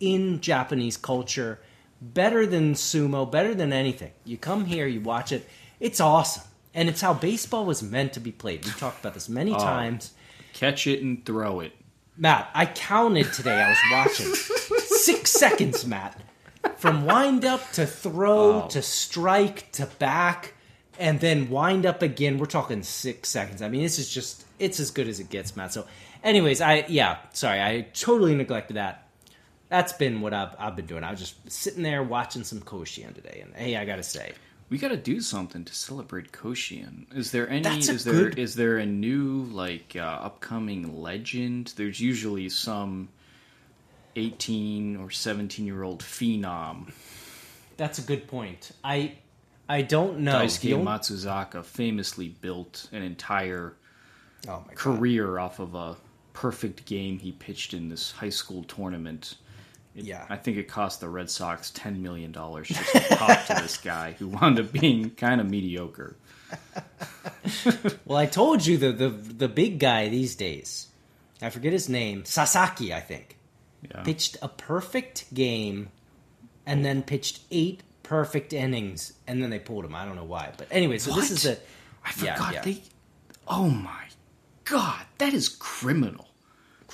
in 0.00 0.40
Japanese 0.40 0.96
culture. 0.96 1.60
Better 2.00 2.46
than 2.46 2.74
sumo, 2.74 3.30
better 3.30 3.54
than 3.54 3.72
anything. 3.72 4.12
You 4.24 4.36
come 4.36 4.66
here, 4.66 4.86
you 4.86 5.00
watch 5.00 5.32
it. 5.32 5.48
It's 5.80 6.00
awesome, 6.00 6.42
and 6.74 6.88
it's 6.88 7.00
how 7.00 7.14
baseball 7.14 7.64
was 7.64 7.82
meant 7.82 8.12
to 8.14 8.20
be 8.20 8.32
played. 8.32 8.64
We've 8.64 8.78
talked 8.78 9.00
about 9.00 9.14
this 9.14 9.28
many 9.28 9.52
Oh. 9.52 9.58
times. 9.58 10.12
Catch 10.52 10.86
it 10.86 11.02
and 11.02 11.24
throw 11.24 11.60
it. 11.60 11.72
Matt, 12.16 12.48
I 12.54 12.66
counted 12.66 13.32
today. 13.32 13.60
I 13.60 13.70
was 13.70 13.78
watching 13.90 14.34
six 14.86 15.30
seconds, 15.32 15.84
Matt, 15.86 16.20
from 16.76 17.04
wind 17.06 17.44
up 17.44 17.72
to 17.72 17.86
throw 17.86 18.64
Oh. 18.64 18.68
to 18.68 18.82
strike 18.82 19.72
to 19.72 19.86
back, 19.98 20.54
and 20.98 21.18
then 21.20 21.48
wind 21.50 21.84
up 21.86 22.02
again. 22.02 22.38
We're 22.38 22.46
talking 22.46 22.82
six 22.82 23.30
seconds. 23.30 23.62
I 23.62 23.68
mean, 23.68 23.82
this 23.82 23.98
is 23.98 24.08
just 24.12 24.44
it's 24.60 24.78
as 24.78 24.90
good 24.92 25.08
as 25.08 25.18
it 25.18 25.28
gets, 25.30 25.56
Matt. 25.56 25.72
So, 25.72 25.86
anyways, 26.22 26.60
I 26.60 26.84
yeah, 26.88 27.16
sorry, 27.32 27.60
I 27.60 27.86
totally 27.94 28.34
neglected 28.36 28.74
that. 28.76 29.03
That's 29.74 29.92
been 29.92 30.20
what 30.20 30.32
I've, 30.32 30.54
I've 30.56 30.76
been 30.76 30.86
doing. 30.86 31.02
I 31.02 31.10
was 31.10 31.18
just 31.18 31.50
sitting 31.50 31.82
there 31.82 32.00
watching 32.04 32.44
some 32.44 32.60
Koshien 32.60 33.12
today, 33.12 33.40
and 33.42 33.52
hey, 33.56 33.76
I 33.76 33.84
gotta 33.84 34.04
say, 34.04 34.32
We 34.68 34.78
got 34.78 34.88
to 34.88 34.96
do 34.96 35.20
something 35.20 35.64
to 35.64 35.74
celebrate 35.74 36.30
Koshien. 36.30 37.12
Is 37.12 37.32
there 37.32 37.48
any? 37.50 37.62
That's 37.62 37.88
a 37.88 37.92
is 37.94 38.04
there 38.04 38.14
good- 38.14 38.38
is 38.38 38.54
there 38.54 38.78
a 38.78 38.86
new 38.86 39.42
like 39.50 39.96
uh, 39.96 40.02
upcoming 40.28 41.02
legend? 41.02 41.72
There's 41.76 42.00
usually 42.00 42.48
some 42.50 43.08
eighteen 44.14 44.96
or 44.96 45.10
seventeen 45.10 45.66
year 45.66 45.82
old 45.82 46.00
phenom. 46.02 46.92
that's 47.76 47.98
a 47.98 48.02
good 48.02 48.28
point. 48.28 48.70
I 48.84 49.14
I 49.68 49.82
don't 49.82 50.20
know. 50.20 50.34
Daisuke 50.36 50.72
only- 50.74 50.86
Matsuzaka 50.86 51.64
famously 51.64 52.28
built 52.28 52.88
an 52.92 53.02
entire 53.02 53.74
oh 54.48 54.64
career 54.76 55.38
off 55.40 55.58
of 55.58 55.74
a 55.74 55.96
perfect 56.32 56.84
game 56.84 57.18
he 57.18 57.32
pitched 57.32 57.74
in 57.74 57.88
this 57.88 58.12
high 58.12 58.28
school 58.30 58.62
tournament. 58.64 59.34
It- 59.94 60.04
Yeah. 60.04 60.26
I 60.28 60.36
think 60.36 60.56
it 60.56 60.68
cost 60.68 61.00
the 61.00 61.08
Red 61.08 61.30
Sox 61.30 61.70
ten 61.70 62.02
million 62.02 62.32
dollars 62.32 62.68
just 62.68 62.92
to 62.92 63.00
talk 63.00 63.46
to 63.46 63.54
this 63.54 63.76
guy 63.82 64.12
who 64.18 64.28
wound 64.28 64.58
up 64.58 64.72
being 64.72 65.10
kind 65.10 65.40
of 65.40 65.48
mediocre. 65.48 66.16
Well, 68.04 68.18
I 68.18 68.26
told 68.26 68.64
you 68.64 68.78
the, 68.78 68.92
the 68.92 69.08
the 69.08 69.48
big 69.48 69.78
guy 69.78 70.08
these 70.08 70.34
days. 70.36 70.88
I 71.42 71.50
forget 71.50 71.72
his 71.72 71.88
name. 71.88 72.24
Sasaki, 72.24 72.92
I 72.94 73.00
think. 73.00 73.36
Yeah. 73.90 74.02
Pitched 74.02 74.36
a 74.40 74.48
perfect 74.48 75.32
game 75.34 75.90
and 76.64 76.84
then 76.84 77.02
pitched 77.02 77.40
eight 77.50 77.82
perfect 78.02 78.52
innings 78.52 79.12
and 79.26 79.42
then 79.42 79.50
they 79.50 79.58
pulled 79.58 79.84
him. 79.84 79.94
I 79.94 80.04
don't 80.06 80.16
know 80.16 80.24
why. 80.24 80.52
But 80.56 80.68
anyway, 80.70 80.98
so 80.98 81.14
this 81.14 81.30
is 81.30 81.42
the 81.42 81.58
I 82.04 82.12
Yeah, 82.22 82.34
forgot 82.34 82.54
yeah. 82.54 82.62
they. 82.62 82.82
Oh 83.48 83.68
my 83.68 84.04
god, 84.64 85.04
that 85.18 85.34
is 85.34 85.48
criminal. 85.48 86.23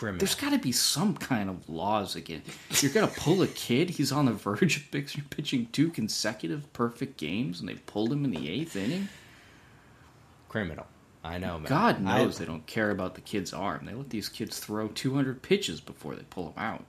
Criminal. 0.00 0.18
There's 0.20 0.34
got 0.34 0.50
to 0.52 0.58
be 0.58 0.72
some 0.72 1.14
kind 1.14 1.50
of 1.50 1.68
laws 1.68 2.16
again. 2.16 2.40
You're 2.80 2.90
gonna 2.90 3.06
pull 3.06 3.42
a 3.42 3.46
kid. 3.46 3.90
He's 3.90 4.10
on 4.10 4.24
the 4.24 4.32
verge 4.32 4.78
of 4.78 4.90
pitching, 5.30 5.68
two 5.72 5.90
consecutive 5.90 6.72
perfect 6.72 7.18
games, 7.18 7.60
and 7.60 7.68
they 7.68 7.74
pulled 7.74 8.10
him 8.10 8.24
in 8.24 8.30
the 8.30 8.48
eighth 8.48 8.76
inning. 8.76 9.08
criminal. 10.48 10.86
I 11.22 11.36
know, 11.36 11.58
man. 11.58 11.68
God 11.68 12.00
knows 12.00 12.36
I- 12.36 12.38
they 12.40 12.46
don't 12.46 12.64
care 12.66 12.90
about 12.90 13.14
the 13.14 13.20
kid's 13.20 13.52
arm. 13.52 13.84
They 13.84 13.92
let 13.92 14.08
these 14.08 14.30
kids 14.30 14.58
throw 14.58 14.88
200 14.88 15.42
pitches 15.42 15.82
before 15.82 16.14
they 16.14 16.22
pull 16.30 16.50
them 16.52 16.54
out. 16.56 16.84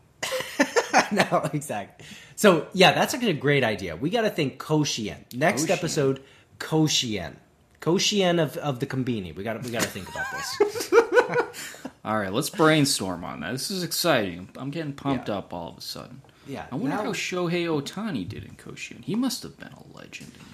no, 1.11 1.49
exactly. 1.51 2.05
So 2.37 2.67
yeah, 2.71 2.93
that's 2.93 3.13
actually 3.13 3.31
a 3.31 3.33
great 3.33 3.65
idea. 3.65 3.97
We 3.97 4.09
got 4.09 4.21
to 4.21 4.29
think 4.29 4.57
Koshien. 4.57 5.17
Next 5.35 5.65
Koshien. 5.65 5.71
episode, 5.71 6.23
Koshien. 6.59 7.35
Koshien 7.81 8.41
of, 8.41 8.55
of 8.55 8.79
the 8.79 8.85
Conbini. 8.85 9.35
We 9.35 9.43
got 9.43 9.61
we 9.63 9.71
got 9.71 9.81
to 9.81 9.89
think 9.89 10.07
about 10.07 10.27
this. 10.31 10.93
All 12.03 12.17
right, 12.17 12.33
let's 12.33 12.49
brainstorm 12.49 13.23
on 13.23 13.41
that. 13.41 13.51
This 13.51 13.69
is 13.69 13.83
exciting. 13.83 14.49
I'm 14.57 14.71
getting 14.71 14.93
pumped 14.93 15.29
Yeah. 15.29 15.37
up 15.37 15.53
all 15.53 15.69
of 15.69 15.77
a 15.77 15.81
sudden. 15.81 16.21
Yeah. 16.47 16.65
I 16.71 16.75
wonder 16.75 16.95
now- 16.97 17.03
how 17.03 17.11
Shohei 17.13 17.65
Otani 17.67 18.27
did 18.27 18.43
in 18.43 18.55
Koshien. 18.55 19.03
He 19.03 19.13
must 19.15 19.43
have 19.43 19.57
been 19.59 19.69
a 19.73 19.97
legend 19.97 20.31
in 20.33 20.45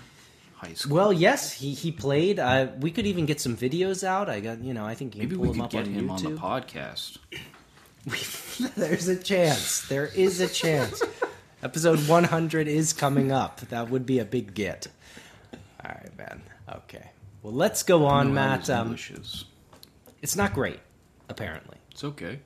high 0.55 0.73
school. 0.73 0.95
Well, 0.95 1.13
yes, 1.13 1.53
he 1.53 1.73
he 1.73 1.91
played. 1.91 2.39
Uh, 2.39 2.67
we 2.79 2.91
could 2.91 3.05
even 3.07 3.25
get 3.25 3.39
some 3.39 3.55
videos 3.55 4.03
out. 4.03 4.29
I 4.29 4.41
got 4.41 4.59
you 4.59 4.73
know. 4.73 4.85
I 4.85 4.93
think 4.95 5.15
you 5.15 5.19
maybe 5.21 5.35
can 5.35 5.41
we 5.41 5.51
could 5.53 5.61
up 5.61 5.69
get 5.71 5.85
on 5.87 5.93
him 5.93 6.09
on 6.11 6.21
the 6.23 6.31
podcast. 6.31 7.17
There's 8.75 9.07
a 9.07 9.15
chance. 9.17 9.81
There 9.87 10.07
is 10.07 10.39
a 10.39 10.47
chance. 10.47 11.01
Episode 11.63 12.07
100 12.07 12.67
is 12.67 12.93
coming 12.93 13.31
up. 13.31 13.59
That 13.69 13.89
would 13.89 14.05
be 14.05 14.19
a 14.19 14.25
big 14.25 14.53
get. 14.53 14.87
All 15.53 15.59
right, 15.91 16.17
man. 16.17 16.41
Okay. 16.73 17.09
Well, 17.41 17.53
let's 17.53 17.83
go 17.83 18.05
on, 18.05 18.27
I 18.27 18.29
know 18.29 18.41
how 18.41 18.47
Matt. 18.57 18.69
Um, 18.69 18.95
it's 20.21 20.35
not 20.35 20.53
great, 20.53 20.79
apparently. 21.29 21.77
It's 21.91 22.03
okay. 22.03 22.39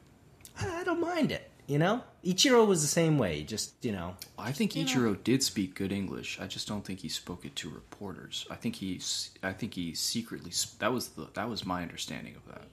I 0.60 0.82
I 0.82 0.84
don't 0.84 1.02
mind 1.02 1.32
it. 1.32 1.50
You 1.68 1.80
know, 1.80 2.04
Ichiro 2.26 2.68
was 2.68 2.82
the 2.82 2.88
same 2.88 3.18
way. 3.18 3.44
Just 3.44 3.74
you 3.86 3.92
know, 3.92 4.16
I 4.38 4.52
think 4.52 4.74
Ichiro 4.74 5.24
did 5.24 5.42
speak 5.44 5.76
good 5.76 5.92
English. 5.92 6.40
I 6.42 6.48
just 6.48 6.68
don't 6.68 6.84
think 6.84 7.00
he 7.00 7.10
spoke 7.10 7.46
it 7.46 7.56
to 7.58 7.70
reporters. 7.70 8.46
I 8.50 8.56
think 8.56 8.76
he, 8.76 9.00
I 9.42 9.54
think 9.54 9.76
he 9.76 9.94
secretly. 9.94 10.52
That 10.80 10.92
was 10.92 11.10
the. 11.10 11.28
That 11.34 11.50
was 11.50 11.66
my 11.66 11.82
understanding 11.82 12.36
of 12.36 12.46
that. 12.54 12.64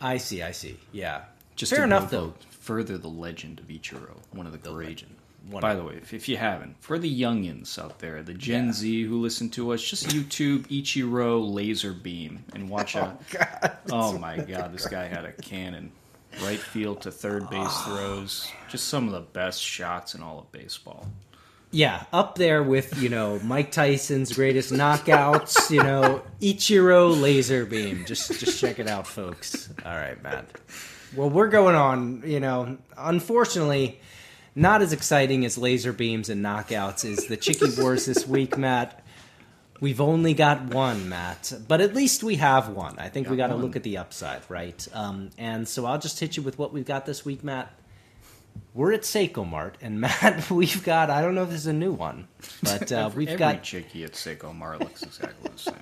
I 0.00 0.16
see. 0.16 0.42
I 0.42 0.52
see. 0.52 0.78
Yeah. 0.92 1.24
Just 1.56 1.70
fair 1.70 1.80
to 1.80 1.84
enough, 1.84 2.10
though. 2.10 2.32
Further, 2.60 2.96
the 2.96 3.08
legend 3.08 3.60
of 3.60 3.66
Ichiro, 3.66 4.16
one 4.30 4.46
of 4.46 4.52
the, 4.52 4.58
great. 4.58 4.88
legend. 4.88 5.16
One 5.48 5.62
By 5.62 5.74
the 5.74 5.82
way, 5.82 5.94
if, 5.94 6.12
if 6.12 6.28
you 6.28 6.36
haven't, 6.36 6.76
for 6.82 6.98
the 6.98 7.20
youngins 7.20 7.78
out 7.78 7.98
there, 7.98 8.22
the 8.22 8.34
Gen 8.34 8.72
Z 8.72 9.04
who 9.04 9.20
listen 9.20 9.48
to 9.50 9.72
us, 9.72 9.82
just 9.82 10.08
YouTube 10.08 10.66
Ichiro 10.66 11.52
laser 11.52 11.92
beam 11.92 12.44
and 12.54 12.68
watch 12.68 12.94
a. 12.96 13.16
Oh 13.90 14.18
my 14.18 14.36
god, 14.36 14.72
this 14.72 14.86
guy 14.86 15.06
had 15.06 15.24
a 15.24 15.32
cannon. 15.32 15.92
Right 16.42 16.60
field 16.60 17.00
to 17.02 17.10
third 17.10 17.50
base 17.50 17.82
throws. 17.82 18.52
Just 18.68 18.88
some 18.88 19.06
of 19.06 19.12
the 19.12 19.20
best 19.20 19.60
shots 19.60 20.14
in 20.14 20.22
all 20.22 20.38
of 20.38 20.52
baseball. 20.52 21.06
Yeah, 21.72 22.04
up 22.12 22.36
there 22.36 22.62
with 22.62 23.00
you 23.00 23.08
know 23.08 23.38
Mike 23.40 23.72
Tyson's 23.72 24.32
greatest 24.32 24.72
knockouts. 24.72 25.70
You 25.70 25.82
know 25.82 26.22
Ichiro 26.40 27.20
laser 27.20 27.64
beam. 27.64 28.04
Just 28.06 28.38
just 28.38 28.60
check 28.60 28.78
it 28.78 28.88
out, 28.88 29.06
folks. 29.06 29.70
All 29.84 29.94
right, 29.94 30.20
Matt. 30.22 30.46
Well, 31.16 31.30
we're 31.30 31.48
going 31.48 31.74
on. 31.74 32.22
You 32.24 32.40
know, 32.40 32.78
unfortunately, 32.96 34.00
not 34.60 34.82
as 34.82 34.92
exciting 34.92 35.46
as 35.46 35.56
laser 35.56 35.92
beams 35.92 36.28
and 36.28 36.44
knockouts 36.44 37.04
is 37.04 37.26
the 37.26 37.36
Chicky 37.36 37.70
Wars 37.78 38.04
this 38.04 38.26
week, 38.26 38.58
Matt. 38.58 39.02
We've 39.80 40.02
only 40.02 40.34
got 40.34 40.74
one, 40.74 41.08
Matt, 41.08 41.54
but 41.66 41.80
at 41.80 41.94
least 41.94 42.22
we 42.22 42.36
have 42.36 42.68
one. 42.68 42.98
I 42.98 43.08
think 43.08 43.30
we 43.30 43.38
got 43.38 43.48
Got 43.48 43.56
to 43.56 43.62
look 43.62 43.76
at 43.76 43.82
the 43.82 43.96
upside, 43.96 44.42
right? 44.50 44.86
Um, 44.92 45.30
and 45.38 45.66
so 45.66 45.86
I'll 45.86 45.98
just 45.98 46.20
hit 46.20 46.36
you 46.36 46.42
with 46.42 46.58
what 46.58 46.74
we've 46.74 46.84
got 46.84 47.06
this 47.06 47.24
week, 47.24 47.42
Matt. 47.42 47.72
We're 48.74 48.92
at 48.92 49.02
Seicomart, 49.02 49.74
and 49.80 49.98
Matt, 50.02 50.50
we've 50.50 50.84
got 50.84 51.08
I 51.08 51.22
don't 51.22 51.34
know 51.34 51.44
if 51.44 51.48
this 51.48 51.60
is 51.60 51.66
a 51.66 51.72
new 51.72 51.92
one, 51.92 52.28
but 52.62 52.92
uh, 52.92 53.10
we've 53.16 53.28
Every 53.28 53.38
got 53.38 53.62
Chicky 53.62 54.04
at 54.04 54.12
Seicomart 54.12 54.80
looks 54.80 55.02
exactly 55.02 55.50
the 55.50 55.58
same. 55.58 55.74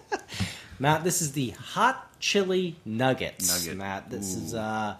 Matt. 0.78 1.04
This 1.04 1.20
is 1.20 1.32
the 1.32 1.50
hot 1.50 2.18
chili 2.18 2.76
nuggets, 2.86 3.66
Nugget. 3.66 3.76
Matt. 3.76 4.08
This 4.08 4.34
is 4.34 4.54
uh, 4.54 4.96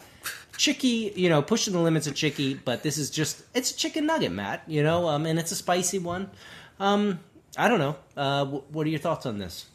chicky, 0.56 1.12
you 1.16 1.28
know, 1.28 1.42
pushing 1.42 1.72
the 1.72 1.80
limits 1.80 2.06
of 2.06 2.14
chicky, 2.14 2.54
but 2.54 2.82
this 2.82 2.98
is 2.98 3.10
just 3.10 3.42
it's 3.54 3.70
a 3.70 3.76
chicken 3.76 4.06
nugget, 4.06 4.32
Matt. 4.32 4.62
You 4.66 4.82
know, 4.82 5.08
um, 5.08 5.26
and 5.26 5.38
it's 5.38 5.52
a 5.52 5.56
spicy 5.56 5.98
one. 5.98 6.30
Um, 6.80 7.20
I 7.56 7.68
don't 7.68 7.78
know. 7.78 7.96
Uh, 8.16 8.44
wh- 8.44 8.72
what 8.74 8.86
are 8.86 8.90
your 8.90 8.98
thoughts 9.00 9.26
on 9.26 9.38
this? 9.38 9.66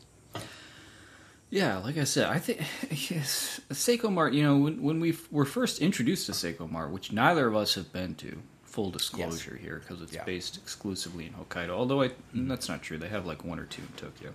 Yeah, 1.50 1.79
like 1.79 1.97
I 1.97 2.05
said, 2.05 2.27
I 2.27 2.39
think 2.39 2.59
yes, 3.11 3.59
Seicomart. 3.69 4.33
You 4.33 4.43
know, 4.43 4.57
when, 4.57 4.81
when 4.81 5.00
we 5.00 5.17
were 5.31 5.45
first 5.45 5.79
introduced 5.81 6.27
to 6.27 6.31
Seicomart, 6.31 6.91
which 6.91 7.11
neither 7.11 7.45
of 7.47 7.55
us 7.55 7.75
have 7.75 7.91
been 7.91 8.15
to, 8.15 8.41
full 8.63 8.89
disclosure 8.89 9.57
here, 9.57 9.79
because 9.85 10.01
it's 10.01 10.13
Yeah. 10.13 10.23
based 10.23 10.55
exclusively 10.57 11.25
in 11.25 11.33
Hokkaido. 11.33 11.71
Although 11.71 12.03
I, 12.03 12.11
that's 12.33 12.69
not 12.69 12.81
true. 12.81 12.97
They 12.97 13.09
have 13.09 13.25
like 13.25 13.43
one 13.43 13.59
or 13.59 13.65
two 13.65 13.81
in 13.81 13.88
Tokyo. 13.97 14.33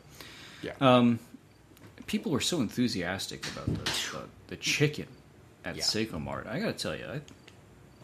Yeah. 0.62 0.72
Um, 0.82 1.18
people 2.06 2.32
were 2.32 2.40
so 2.40 2.60
enthusiastic 2.60 3.46
about 3.50 3.66
the 3.66 3.90
the, 4.12 4.22
the 4.48 4.56
chicken 4.56 5.06
at 5.66 5.76
Yeah. 5.76 5.82
Seicomart. 5.82 6.46
I 6.46 6.58
gotta 6.60 6.72
tell 6.72 6.94
you, 6.96 7.04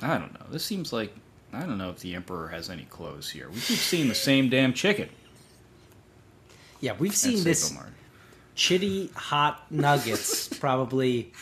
I, 0.03 0.15
I 0.15 0.19
don't 0.19 0.35
know. 0.35 0.47
This 0.51 0.65
seems 0.65 0.93
like 0.93 1.15
I 1.53 1.61
don't 1.61 1.79
know 1.79 1.91
if 1.91 2.01
the 2.01 2.15
Emperor 2.15 2.49
has 2.49 2.69
any 2.71 2.85
clothes 2.85 3.31
here. 3.31 3.49
We 3.49 3.61
keep 3.61 3.79
seeing 3.79 4.09
the 4.09 4.15
same 4.15 4.49
damn 4.51 4.73
chicken 4.73 5.09
yeah, 6.81 6.95
we've 6.99 7.15
seen 7.15 7.45
this 7.45 7.73
Mart. 7.73 7.87
chitty 8.57 9.09
hot 9.15 9.71
nuggets 9.71 10.49
probably 10.59 11.33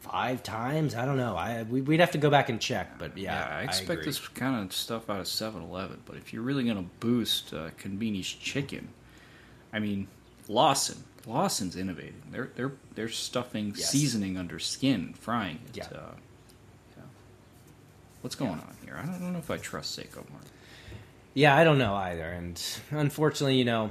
five 0.00 0.44
times. 0.44 0.94
I 0.94 1.04
don't 1.04 1.16
know. 1.16 1.34
I 1.36 1.64
we, 1.64 1.80
we'd 1.80 1.98
have 1.98 2.12
to 2.12 2.18
go 2.18 2.30
back 2.30 2.48
and 2.48 2.60
check, 2.60 2.98
but 3.00 3.18
yeah, 3.18 3.32
Yeah, 3.48 3.56
I 3.58 3.62
expect 3.64 3.90
agree. 3.90 4.04
this 4.04 4.20
kind 4.28 4.64
of 4.64 4.72
stuff 4.72 5.10
out 5.10 5.18
of 5.18 5.26
7-Eleven, 5.26 6.02
but 6.06 6.16
if 6.16 6.32
you're 6.32 6.42
really 6.42 6.62
going 6.62 6.76
to 6.76 6.88
boost 7.00 7.52
uh, 7.52 7.70
convenience 7.78 8.28
chicken, 8.28 8.88
I 9.72 9.80
mean, 9.80 10.06
Lawson, 10.46 11.02
Lawson's 11.26 11.76
innovating. 11.76 12.22
They're 12.30 12.50
they're 12.54 12.72
they're 12.94 13.08
stuffing 13.08 13.74
Yes. 13.76 13.90
seasoning 13.90 14.36
under 14.36 14.58
skin, 14.58 15.14
frying 15.18 15.58
it. 15.68 15.76
Yeah. 15.78 15.84
Uh, 15.86 16.14
yeah. 16.96 17.02
What's 18.22 18.34
going 18.36 18.52
on 18.52 18.76
here? 18.84 18.98
I 19.00 19.06
don't, 19.06 19.14
I 19.14 19.18
don't 19.18 19.32
know 19.32 19.38
if 19.38 19.50
I 19.50 19.58
trust 19.58 19.98
Seicomart. 19.98 20.46
Yeah, 21.34 21.56
I 21.56 21.62
don't 21.64 21.78
know 21.78 21.94
either, 21.94 22.24
and 22.24 22.60
unfortunately, 22.90 23.56
you 23.56 23.64
know, 23.64 23.90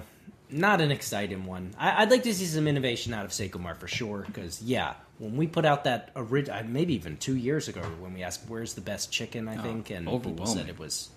not 0.50 0.81
an 0.81 0.91
exciting 0.91 1.46
one. 1.46 1.74
I, 1.77 2.01
I'd 2.01 2.10
like 2.12 2.24
to 2.24 2.34
see 2.34 2.46
some 2.46 2.67
innovation 2.67 3.13
out 3.13 3.24
of 3.25 3.31
Seicomart 3.31 3.77
for 3.77 3.88
sure, 3.88 4.24
because 4.25 4.62
yeah, 4.62 4.96
when 5.19 5.38
we 5.38 5.48
put 5.48 5.63
out 5.63 5.86
that 5.86 6.12
original, 6.15 6.62
maybe 6.65 6.93
even 6.96 7.15
two 7.17 7.36
years 7.38 7.67
ago, 7.69 7.81
when 8.01 8.13
we 8.13 8.24
asked 8.24 8.41
where's 8.50 8.74
the 8.74 8.81
best 8.81 9.12
chicken, 9.12 9.48
I 9.48 9.57
Oh, 9.57 9.62
think, 9.62 9.91
and 9.91 10.07
people 10.24 10.46
said 10.46 10.67
it 10.67 10.77
was 10.79 11.10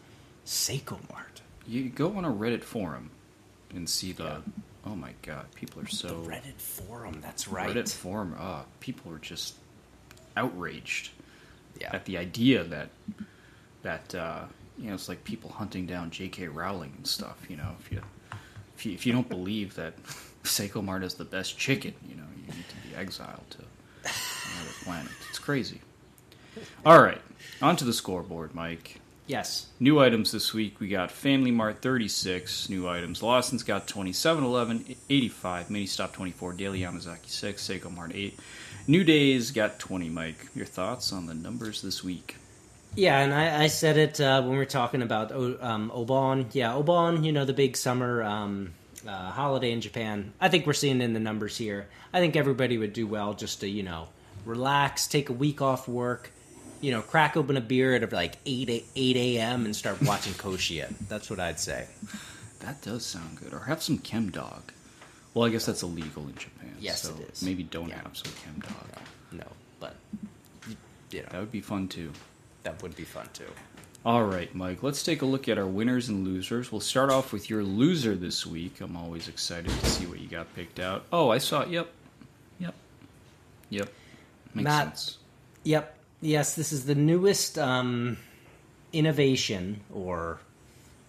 Seiko 0.47 0.99
Mart. 1.11 1.41
You 1.67 1.89
go 1.89 2.17
on 2.17 2.25
a 2.25 2.31
Reddit 2.31 2.63
forum 2.63 3.11
and 3.75 3.89
see 3.89 4.13
the. 4.13 4.43
Oh 4.87 4.97
my 4.97 5.13
god, 5.23 5.47
people 5.55 5.83
are 5.83 5.87
so 5.87 6.09
The 6.23 6.31
Reddit 6.31 6.59
forum, 6.61 7.21
that's 7.21 7.49
right. 7.49 7.75
Reddit 7.75 7.93
forum. 7.93 8.35
Uh, 8.39 8.63
people 8.81 9.13
are 9.13 9.19
just 9.19 9.55
outraged. 10.37 11.11
Yeah. 11.81 11.91
at 11.95 12.05
the 12.05 12.19
idea 12.19 12.65
that 12.65 12.91
that 13.83 14.15
uh, 14.15 14.43
you 14.77 14.89
know 14.89 14.95
it's 14.95 15.09
like 15.09 15.25
people 15.25 15.51
hunting 15.51 15.87
down 15.87 16.11
J.K. 16.11 16.49
Rowling 16.49 16.93
and 16.97 17.07
stuff. 17.07 17.39
You 17.49 17.57
know, 17.57 17.75
if 17.81 17.91
you 17.93 18.03
if 18.77 18.85
you, 18.85 18.93
if 18.93 19.07
you 19.07 19.13
don't 19.13 19.29
believe 19.29 19.75
that 19.77 19.95
Seicomart 20.43 21.05
is 21.05 21.15
the 21.15 21.25
best 21.25 21.57
chicken, 21.59 21.95
you 22.09 22.17
know, 22.17 22.25
you 22.37 22.53
need 22.55 22.65
to 22.69 22.89
be 22.89 22.95
exiled 22.97 23.45
to 23.51 23.59
another 24.05 24.75
planet. 24.83 25.13
It's 25.31 25.39
crazy. 25.39 25.81
All 26.85 27.01
right, 27.03 27.21
onto 27.63 27.85
the 27.85 27.93
scoreboard, 27.93 28.55
Mike. 28.55 29.01
Yes. 29.31 29.69
New 29.79 30.01
items 30.01 30.33
this 30.33 30.53
week. 30.53 30.81
We 30.81 30.89
got 30.89 31.13
Family 31.13 31.53
Mart 31.53 31.83
36 31.83 32.69
new 32.69 32.89
items. 32.89 33.23
Lawson's 33.23 33.63
got 33.63 33.87
27 33.87 34.43
11, 34.43 34.97
85, 35.09 35.69
Ministop 35.69 36.13
24, 36.13 36.55
Daily 36.55 36.81
Yamazaki 36.81 37.29
6, 37.29 37.63
Seicomart 37.63 38.13
8. 38.13 38.37
New 38.89 39.05
Days 39.05 39.53
got 39.53 39.79
20, 39.79 40.09
Mike. 40.09 40.49
Your 40.53 40.67
thoughts 40.67 41.13
on 41.13 41.27
the 41.27 41.35
numbers 41.35 41.81
this 41.81 42.03
week? 42.03 42.39
Yeah, 42.97 43.21
and 43.21 43.33
I, 43.33 43.63
I 43.63 43.67
said 43.69 43.99
it 43.99 44.21
uh, 44.21 44.43
when 44.43 44.51
we 44.51 44.57
were 44.57 44.65
talking 44.65 45.01
about 45.01 45.31
um, 45.31 45.93
Obon. 45.95 46.47
Yeah, 46.53 46.73
Obon, 46.73 47.25
you 47.25 47.31
know, 47.31 47.45
the 47.45 47.53
big 47.53 47.77
summer 47.77 48.25
um, 48.25 48.73
uh, 49.07 49.31
holiday 49.31 49.71
in 49.71 49.81
Japan. 49.81 50.33
I 50.41 50.49
think 50.49 50.67
we're 50.67 50.73
seeing 50.73 51.01
in 51.01 51.13
the 51.13 51.21
numbers 51.21 51.57
here. 51.57 51.87
I 52.13 52.19
think 52.19 52.35
everybody 52.35 52.79
would 52.79 52.95
do 52.95 53.07
well 53.07 53.35
just 53.35 53.61
to, 53.61 53.69
you 53.69 53.85
know, 53.85 54.09
relax, 54.45 55.07
take 55.07 55.29
a 55.29 55.33
week 55.33 55.63
off 55.63 55.87
work, 55.87 56.33
you 56.81 56.91
know, 56.91 57.03
crack 57.03 57.37
open 57.37 57.57
a 57.57 57.61
beer 57.61 57.95
at 57.95 58.13
like 58.13 58.37
8, 58.47 58.85
8 58.97 59.17
a.m. 59.17 59.65
and 59.65 59.75
start 59.77 60.01
watching 60.03 60.33
Koshien. 60.35 60.95
That's 61.09 61.29
what 61.31 61.39
I'd 61.41 61.61
say. 61.61 61.87
That 62.61 62.81
does 62.83 63.05
sound 63.07 63.39
good. 63.41 63.53
Or 63.53 63.61
have 63.61 63.83
some 63.83 63.99
Chem 63.99 64.31
Dog. 64.31 64.73
Well, 65.35 65.47
I 65.47 65.51
guess 65.51 65.67
that's 65.67 65.83
illegal 65.83 66.25
in 66.27 66.35
Japan. 66.35 66.75
Yes, 66.81 67.03
so 67.03 67.15
it 67.15 67.31
is. 67.33 67.43
Maybe 67.43 67.63
don't 67.63 67.89
Yeah. 67.89 68.03
have 68.03 68.17
some 68.17 68.33
Chem 68.45 68.61
Dog. 68.61 69.03
No, 69.33 69.47
but, 69.79 69.95
you 71.11 71.23
know, 71.23 71.29
That 71.31 71.41
would 71.41 71.53
be 71.53 71.61
fun 71.61 71.89
too. 71.89 72.13
that 72.65 72.83
would 72.83 72.97
be 72.97 73.05
fun 73.05 73.29
too. 73.33 73.45
All 74.05 74.25
right, 74.25 74.53
Mike, 74.55 74.83
let's 74.83 75.03
take 75.03 75.21
a 75.23 75.27
look 75.27 75.47
at 75.49 75.59
our 75.59 75.67
winners 75.67 76.09
and 76.09 76.25
losers. 76.27 76.73
We'll 76.73 76.81
start 76.81 77.11
off 77.11 77.33
with 77.35 77.51
your 77.51 77.63
loser 77.63 78.17
this 78.17 78.47
week. 78.47 78.81
I'm 78.81 78.97
always 78.97 79.29
excited 79.29 79.71
to 79.71 79.87
see 79.87 80.07
what 80.07 80.19
you 80.21 80.27
got 80.27 80.53
picked 80.57 80.81
out. 80.81 81.05
Oh, 81.13 81.29
I 81.29 81.37
saw 81.39 81.61
it. 81.63 81.69
Yep. 81.69 81.91
Yep. 82.61 82.75
Yep. 83.69 83.93
Makes 84.55 84.71
sense. 84.71 85.19
Yep. 85.65 85.97
Yes, 86.21 86.55
this 86.55 86.73
is 86.73 86.85
the 86.85 86.95
newest 86.95 87.59
um, 87.59 88.19
innovation 88.93 89.81
or 89.93 90.39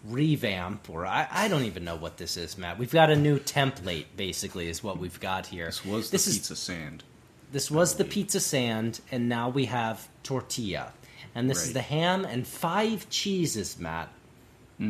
revamp, 0.08 0.90
or 0.90 1.06
I, 1.06 1.28
I 1.30 1.48
don't 1.48 1.64
even 1.64 1.84
know 1.84 1.96
what 1.96 2.18
this 2.18 2.38
is, 2.38 2.58
Matt. 2.58 2.80
We've 2.80 2.92
got 2.92 3.10
a 3.10 3.16
new 3.16 3.38
template, 3.40 4.06
basically, 4.16 4.70
is 4.70 4.84
what 4.84 4.98
we've 4.98 5.20
got 5.20 5.48
here. 5.48 5.66
This 5.66 5.86
was 5.86 6.10
the 6.10 6.16
is 6.16 6.26
pizza 6.26 6.56
sand. 6.56 7.04
this 7.52 7.70
was 7.70 7.96
the 7.96 8.06
pizza 8.06 8.40
sand, 8.40 9.02
and 9.12 9.28
now 9.28 9.50
we 9.50 9.66
have 9.66 10.08
tortilla, 10.24 10.94
and 11.36 11.50
this 11.50 11.66
is 11.66 11.74
the 11.74 11.82
ham 11.82 12.26
and 12.26 12.48
five 12.48 13.10
cheeses, 13.10 13.80
Matt. 13.80 14.10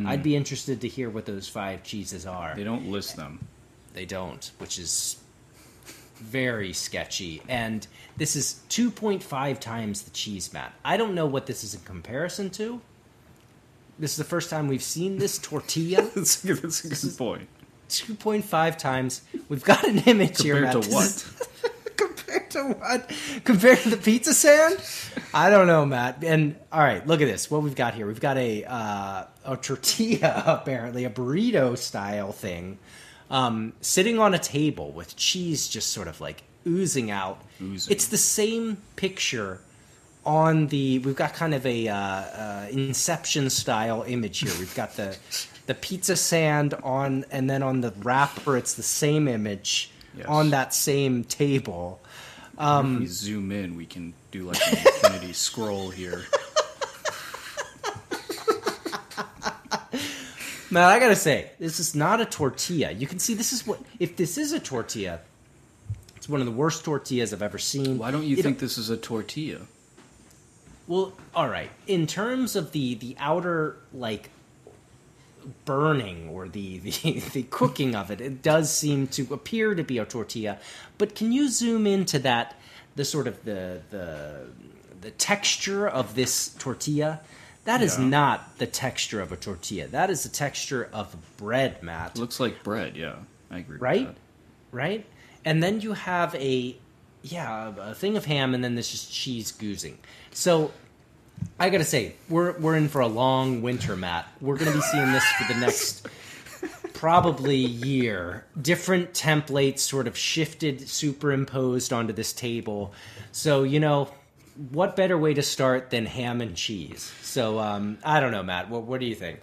I'd 0.05 0.23
be 0.23 0.37
interested 0.37 0.79
to 0.81 0.87
hear 0.87 1.09
what 1.09 1.25
those 1.25 1.49
five 1.49 1.83
cheeses 1.83 2.25
are. 2.25 2.51
Mm. 2.51 2.55
They 2.55 2.63
don't 2.63 2.89
list 2.89 3.17
them. 3.17 3.45
They 3.93 4.05
don't, 4.05 4.49
which 4.57 4.79
is 4.79 5.20
very 6.21 6.73
sketchy. 6.73 7.41
And 7.49 7.85
this 8.17 8.35
is 8.35 8.61
2.5 8.69 9.59
times 9.59 10.03
the 10.03 10.11
cheese 10.11 10.53
mat. 10.53 10.73
I 10.85 10.97
don't 10.97 11.15
know 11.15 11.25
what 11.25 11.45
this 11.45 11.63
is 11.63 11.73
in 11.73 11.81
comparison 11.81 12.49
to. 12.51 12.81
This 13.99 14.11
is 14.11 14.17
the 14.17 14.23
first 14.23 14.49
time 14.49 14.67
we've 14.67 14.83
seen 14.83 15.17
this 15.17 15.37
tortilla. 15.41 16.09
that's, 16.15 16.43
a, 16.45 16.53
that's 16.53 16.85
a 16.85 16.89
good 16.89 17.17
point. 17.17 17.47
2.5 17.89 18.77
times. 18.77 19.21
We've 19.49 19.63
got 19.63 19.85
an 19.85 19.99
image 19.99 20.41
here. 20.41 20.55
Compared 20.55 20.75
Matt. 20.75 20.83
to 20.83 20.91
what? 20.91 21.97
compared 21.97 22.51
to 22.51 22.63
what? 22.63 23.11
Compared 23.43 23.79
to 23.79 23.89
the 23.89 23.97
pizza 23.97 24.33
sand? 24.33 24.77
I 25.33 25.49
don't 25.49 25.67
know, 25.67 25.85
Matt. 25.85 26.23
And 26.23 26.55
all 26.71 26.79
right, 26.79 27.05
look 27.05 27.21
at 27.21 27.25
this. 27.25 27.51
What 27.51 27.63
we've 27.63 27.75
got 27.75 27.93
here. 27.93 28.07
We've 28.07 28.19
got 28.19 28.37
a 28.37 28.63
uh, 28.65 29.25
a 29.45 29.57
tortilla, 29.57 30.43
apparently 30.61 31.05
a 31.05 31.09
burrito 31.09 31.77
style 31.77 32.31
thing, 32.31 32.79
um, 33.31 33.73
sitting 33.81 34.19
on 34.19 34.33
a 34.35 34.39
table 34.39 34.91
with 34.91 35.15
cheese 35.15 35.67
just 35.67 35.89
sort 35.91 36.07
of 36.07 36.21
like 36.21 36.43
oozing 36.67 37.09
out. 37.09 37.41
Oozing. 37.61 37.91
It's 37.91 38.07
the 38.07 38.17
same 38.17 38.77
picture 38.95 39.59
on 40.25 40.67
the. 40.67 40.99
We've 40.99 41.15
got 41.15 41.33
kind 41.33 41.53
of 41.55 41.65
a 41.65 41.87
uh, 41.87 41.95
uh, 41.97 42.67
Inception 42.71 43.49
style 43.49 44.03
image 44.07 44.39
here. 44.39 44.51
We've 44.59 44.75
got 44.75 44.95
the 44.95 45.17
the 45.65 45.73
pizza 45.73 46.15
sand 46.15 46.73
on, 46.83 47.25
and 47.31 47.49
then 47.49 47.63
on 47.63 47.81
the 47.81 47.91
wrapper, 48.03 48.57
it's 48.57 48.73
the 48.75 48.83
same 48.83 49.27
image 49.27 49.89
Yes. 50.13 50.25
on 50.27 50.49
that 50.49 50.73
same 50.73 51.23
table. 51.23 52.01
Um, 52.57 52.95
if 52.95 52.99
we 52.99 53.05
zoom 53.07 53.51
in, 53.53 53.77
we 53.77 53.85
can 53.85 54.13
do 54.31 54.43
like 54.43 54.59
an 54.67 54.77
infinity 54.79 55.31
scroll 55.47 55.89
here. 55.89 56.25
Man, 60.71 60.83
I 60.83 60.99
gotta 60.99 61.15
say, 61.17 61.51
this 61.59 61.79
is 61.81 61.93
not 61.95 62.21
a 62.21 62.25
tortilla. 62.25 62.91
You 62.91 63.05
can 63.05 63.19
see 63.19 63.33
this 63.33 63.51
is 63.51 63.67
what 63.67 63.79
if 63.99 64.15
this 64.15 64.37
is 64.37 64.53
a 64.53 64.59
tortilla, 64.59 65.19
it's 66.15 66.29
one 66.29 66.39
of 66.39 66.45
the 66.45 66.51
worst 66.53 66.85
tortillas 66.85 67.33
I've 67.33 67.41
ever 67.41 67.57
seen. 67.57 67.97
Why 67.97 68.09
don't 68.11 68.23
you 68.23 68.37
It- 68.37 68.43
think 68.43 68.59
this 68.59 68.77
is 68.77 68.89
a 68.89 68.95
tortilla? 68.97 69.61
Well, 70.87 71.13
all 71.35 71.47
right. 71.49 71.69
In 71.87 72.07
terms 72.07 72.55
of 72.55 72.71
the 72.71 72.95
the 72.95 73.15
outer 73.19 73.77
like 73.93 74.29
burning 75.65 76.29
or 76.29 76.47
the, 76.47 76.77
the 76.79 77.19
the 77.33 77.43
cooking 77.43 77.93
of 77.95 78.09
it, 78.09 78.21
it 78.21 78.41
does 78.41 78.71
seem 78.75 79.07
to 79.07 79.27
appear 79.33 79.75
to 79.75 79.83
be 79.83 79.97
a 79.97 80.05
tortilla. 80.05 80.57
But 80.97 81.15
can 81.15 81.31
you 81.33 81.49
zoom 81.49 81.85
into 81.85 82.17
that 82.19 82.57
the 82.95 83.03
sort 83.03 83.27
of 83.27 83.43
the 83.43 83.81
the 83.89 84.47
the 85.01 85.11
texture 85.11 85.85
of 85.87 86.15
this 86.15 86.49
tortilla? 86.59 87.19
That 87.65 87.81
is 87.81 87.97
Yeah. 87.97 88.05
not 88.05 88.57
the 88.57 88.65
texture 88.65 89.21
of 89.21 89.31
a 89.31 89.35
tortilla. 89.37 89.87
That 89.87 90.09
is 90.09 90.23
the 90.23 90.29
texture 90.29 90.89
of 90.91 91.15
bread, 91.37 91.83
Matt. 91.83 92.11
It 92.15 92.19
looks 92.19 92.39
like 92.39 92.63
bread. 92.63 92.95
Yeah, 92.97 93.15
I 93.51 93.59
agree. 93.59 93.77
right? 93.77 94.15
Right? 94.71 95.05
And 95.45 95.61
then 95.61 95.81
you 95.81 95.93
have 95.93 96.33
a 96.35 96.75
yeah, 97.23 97.71
a 97.79 97.93
thing 97.93 98.17
of 98.17 98.25
ham 98.25 98.55
and 98.55 98.63
then 98.63 98.73
this 98.73 98.93
is 98.95 99.05
cheese 99.07 99.51
goozing. 99.51 99.93
So 100.31 100.71
I 101.59 101.69
gotta 101.69 101.83
say, 101.85 102.15
we're 102.29 102.53
we're 102.59 102.75
in 102.75 102.87
for 102.89 103.01
a 103.01 103.07
long 103.07 103.61
winter, 103.61 103.95
Matt. 103.95 104.27
We're 104.41 104.57
gonna 104.57 104.71
be 104.73 104.81
seeing 104.81 105.11
this 105.11 105.25
for 105.33 105.53
the 105.53 105.59
next 105.59 106.07
probably 106.93 107.57
year. 107.57 108.45
Different 108.59 109.13
templates 109.13 109.79
sort 109.79 110.07
of 110.07 110.17
shifted, 110.17 110.87
superimposed 110.89 111.93
onto 111.93 112.13
this 112.13 112.33
table. 112.33 112.93
So, 113.31 113.63
you 113.63 113.79
know, 113.79 114.09
what 114.71 114.95
better 114.95 115.17
way 115.17 115.33
to 115.33 115.41
start 115.41 115.89
than 115.89 116.05
ham 116.05 116.41
and 116.41 116.55
cheese? 116.55 117.11
So 117.21 117.59
um, 117.59 117.97
I 118.03 118.19
don't 118.19 118.31
know, 118.31 118.43
Matt. 118.43 118.69
What 118.69 118.83
what 118.83 118.99
do 118.99 119.05
you 119.05 119.15
think? 119.15 119.39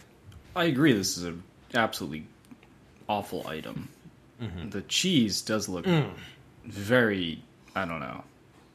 I 0.57 0.65
agree. 0.65 0.93
This 0.93 1.17
is 1.19 1.25
an 1.25 1.43
absolutely 1.75 2.25
awful 3.09 3.47
item. 3.47 3.89
Mm-hmm. 4.43 4.71
The 4.71 4.83
cheese 4.83 5.41
does 5.43 5.69
look 5.69 5.85
Mm. 5.85 6.11
very. 6.65 7.43
I 7.75 7.85
don't 7.85 8.01
know. 8.01 8.25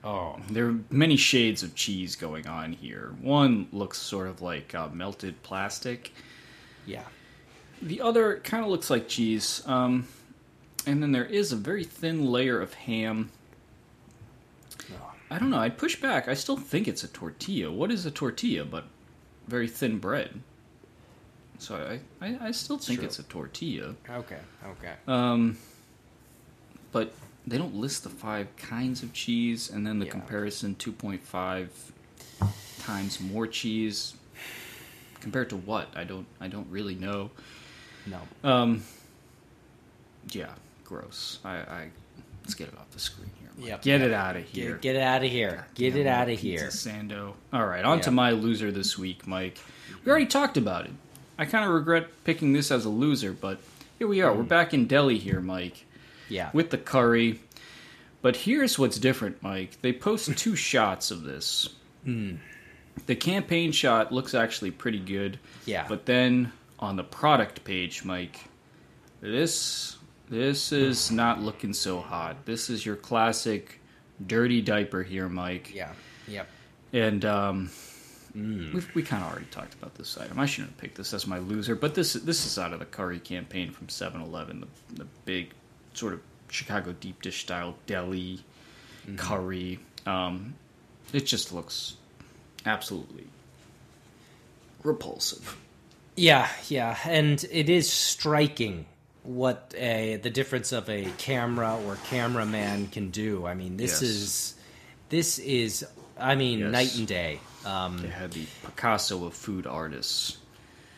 Oh, 0.05 0.37
There 0.49 0.67
are 0.67 0.79
many 0.89 1.15
shades 1.15 1.63
of 1.63 1.75
cheese 1.75 2.15
going 2.17 2.45
on 2.47 2.73
here. 2.73 3.13
One 3.21 3.67
looks 3.71 3.97
sort 3.97 4.27
of 4.27 4.41
like 4.41 4.75
uh, 4.75 4.89
melted 4.89 5.41
plastic. 5.43 6.11
yeah. 6.85 7.03
The 7.81 7.99
other 8.01 8.39
kind 8.43 8.63
of 8.63 8.69
looks 8.71 8.89
like 8.89 9.07
cheese. 9.09 9.61
Um, 9.65 10.07
and 10.85 11.01
then 11.01 11.11
there 11.13 11.25
is 11.25 11.51
a 11.51 11.55
very 11.57 11.83
thin 11.85 12.25
layer 12.25 12.59
of 12.61 12.73
ham. 12.73 13.29
I 15.33 15.39
don't 15.39 15.49
know. 15.49 15.57
I'd 15.57 15.77
push 15.79 15.95
back. 15.95 16.27
I 16.27 16.35
still 16.35 16.57
think 16.57 16.87
it's 16.87 17.03
a 17.03 17.07
tortilla. 17.07 17.71
What 17.71 17.91
is 17.91 18.05
a 18.05 18.11
tortilla 18.11 18.65
but 18.65 18.85
very 19.47 19.67
thin 19.67 19.97
bread? 19.97 20.41
So 21.57 21.75
I, 22.21 22.25
I, 22.25 22.37
I 22.47 22.51
still 22.51 22.77
think 22.77 22.99
True. 22.99 23.07
it's 23.07 23.17
a 23.17 23.23
tortilla. 23.23 23.95
Okay, 24.09 24.37
okay. 24.65 24.93
Um, 25.07 25.57
but 26.91 27.13
they 27.47 27.57
don't 27.57 27.73
list 27.75 28.03
the 28.03 28.09
five 28.09 28.55
kinds 28.57 29.01
of 29.01 29.11
cheese, 29.13 29.69
and 29.71 29.87
then 29.87 29.97
the 29.99 30.05
Yeah. 30.05 30.11
comparison 30.11 30.75
2.5 30.75 31.67
times 32.79 33.19
more 33.19 33.47
cheese 33.47 34.13
compared 35.19 35.49
to 35.49 35.57
what? 35.57 35.87
I 35.95 36.03
don't 36.03 36.27
I 36.41 36.47
don't 36.47 36.67
really 36.69 36.95
know. 36.95 37.31
No. 38.05 38.19
Um, 38.43 38.83
yeah, 40.31 40.51
gross. 40.83 41.39
I, 41.43 41.55
I 41.55 41.89
let's 42.43 42.53
get 42.53 42.67
it 42.67 42.73
off 42.77 42.89
the 42.91 42.99
screen 42.99 43.29
here. 43.39 43.49
Mike. 43.57 43.67
Yep. 43.67 43.81
Get 43.83 44.01
it 44.01 44.13
out 44.13 44.35
of 44.35 44.43
here. 44.43 44.71
Get, 44.73 44.81
get 44.81 44.95
it 44.95 45.01
out 45.01 45.23
of 45.23 45.31
here. 45.31 45.65
Get 45.75 45.95
it 45.95 46.07
out 46.07 46.29
of 46.29 46.39
pizza 46.39 46.45
here. 46.63 46.67
Sando. 46.69 47.33
All 47.51 47.65
right, 47.65 47.83
on 47.85 48.01
to 48.01 48.11
my 48.11 48.31
loser 48.31 48.71
this 48.71 48.97
week, 48.97 49.25
Mike. 49.27 49.57
We 50.03 50.09
already 50.11 50.25
talked 50.25 50.57
about 50.57 50.85
it. 50.85 50.91
I 51.37 51.45
kind 51.45 51.65
of 51.65 51.71
regret 51.71 52.07
picking 52.23 52.53
this 52.53 52.71
as 52.71 52.85
a 52.85 52.89
loser, 52.89 53.31
but 53.33 53.59
here 53.99 54.07
we 54.07 54.21
are. 54.21 54.33
We're 54.33 54.43
back 54.43 54.73
in 54.73 54.85
Delhi 54.87 55.17
here, 55.17 55.39
Mike, 55.41 55.85
Yeah. 56.29 56.49
with 56.53 56.69
the 56.69 56.77
curry. 56.77 57.39
But 58.21 58.35
here's 58.37 58.77
what's 58.79 58.97
different, 58.97 59.41
Mike. 59.43 59.77
They 59.81 59.93
post 59.93 60.35
two 60.37 60.55
shots 60.55 61.11
of 61.11 61.23
this. 61.23 61.69
Hmm. 62.03 62.35
The 63.07 63.15
campaign 63.15 63.71
shot 63.71 64.11
looks 64.11 64.33
actually 64.33 64.71
pretty 64.71 64.99
good. 64.99 65.39
Yeah. 65.65 65.85
But 65.89 66.05
then 66.05 66.51
on 66.79 66.95
the 66.95 67.03
product 67.03 67.63
page, 67.63 68.03
Mike, 68.05 68.39
this 69.21 69.97
this 70.33 70.71
is 70.71 71.11
not 71.11 71.41
looking 71.41 71.73
so 71.73 71.99
hot. 71.99 72.45
This 72.45 72.69
is 72.69 72.85
your 72.85 72.95
classic 72.95 73.79
dirty 74.25 74.61
diaper 74.61 75.03
here, 75.03 75.29
Mike. 75.29 75.73
yeah. 75.73 75.91
Yep. 76.27 76.47
And 76.93 77.25
um, 77.25 77.69
Hmm. 78.33 78.73
we've, 78.73 78.95
we 78.95 79.03
kind 79.03 79.23
of 79.23 79.29
already 79.29 79.45
talked 79.51 79.75
about 79.75 79.93
this 79.93 80.17
item. 80.17 80.39
I 80.39 80.47
shouldn't 80.47 80.71
have 80.71 80.79
picked 80.79 80.97
this 80.97 81.13
as 81.13 81.27
my 81.27 81.37
loser, 81.37 81.75
but 81.75 81.93
this 81.93 82.13
this 82.13 82.45
is 82.47 82.57
out 82.57 82.73
of 82.73 82.79
the 82.79 82.85
curry 82.85 83.19
campaign 83.19 83.69
from 83.71 83.87
7-Eleven, 83.87 84.61
the, 84.61 85.03
the 85.03 85.07
big 85.25 85.51
sort 85.93 86.13
of 86.13 86.21
Chicago 86.49 86.93
deep 86.99 87.21
dish 87.21 87.41
style 87.41 87.75
deli 87.85 88.39
Mm-hmm. 89.05 89.17
curry. 89.17 89.79
Um, 90.05 90.53
it 91.11 91.25
just 91.25 91.51
looks 91.53 91.97
absolutely 92.65 93.25
repulsive. 94.83 95.57
Yeah, 96.15 96.47
yeah, 96.69 96.97
and 97.05 97.43
it 97.51 97.69
is 97.69 97.91
striking 97.91 98.85
what 99.23 99.73
a 99.77 100.17
the 100.17 100.29
difference 100.29 100.71
of 100.71 100.89
a 100.89 101.05
camera 101.17 101.77
or 101.85 101.95
cameraman 102.07 102.87
can 102.87 103.09
do. 103.09 103.45
I 103.45 103.53
mean, 103.53 103.77
this 103.77 103.91
Yes. 103.93 104.01
is 104.01 104.53
this 105.09 105.39
is 105.39 105.85
I 106.19 106.35
mean 106.35 106.59
Yes. 106.59 106.71
night 106.71 106.95
and 106.97 107.07
day. 107.07 107.39
Um, 107.65 107.97
They 107.99 108.09
had 108.09 108.31
the 108.33 108.45
Picasso 108.65 109.25
of 109.25 109.33
food 109.33 109.65
artists 109.65 110.37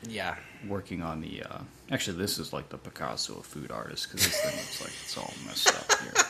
yeah, 0.08 0.36
working 0.68 1.02
on 1.02 1.22
the. 1.22 1.44
Uh, 1.44 1.60
actually, 1.92 2.18
this 2.18 2.38
is 2.38 2.54
like 2.54 2.70
the 2.70 2.78
Picasso 2.78 3.36
of 3.40 3.46
food 3.46 3.72
artists 3.72 4.06
because 4.06 4.26
this 4.26 4.40
thing 4.42 4.52
looks 4.56 4.82
like 4.82 4.92
it's 5.04 5.18
all 5.18 5.34
messed 5.46 5.68
up 5.70 5.92
here. 6.02 6.14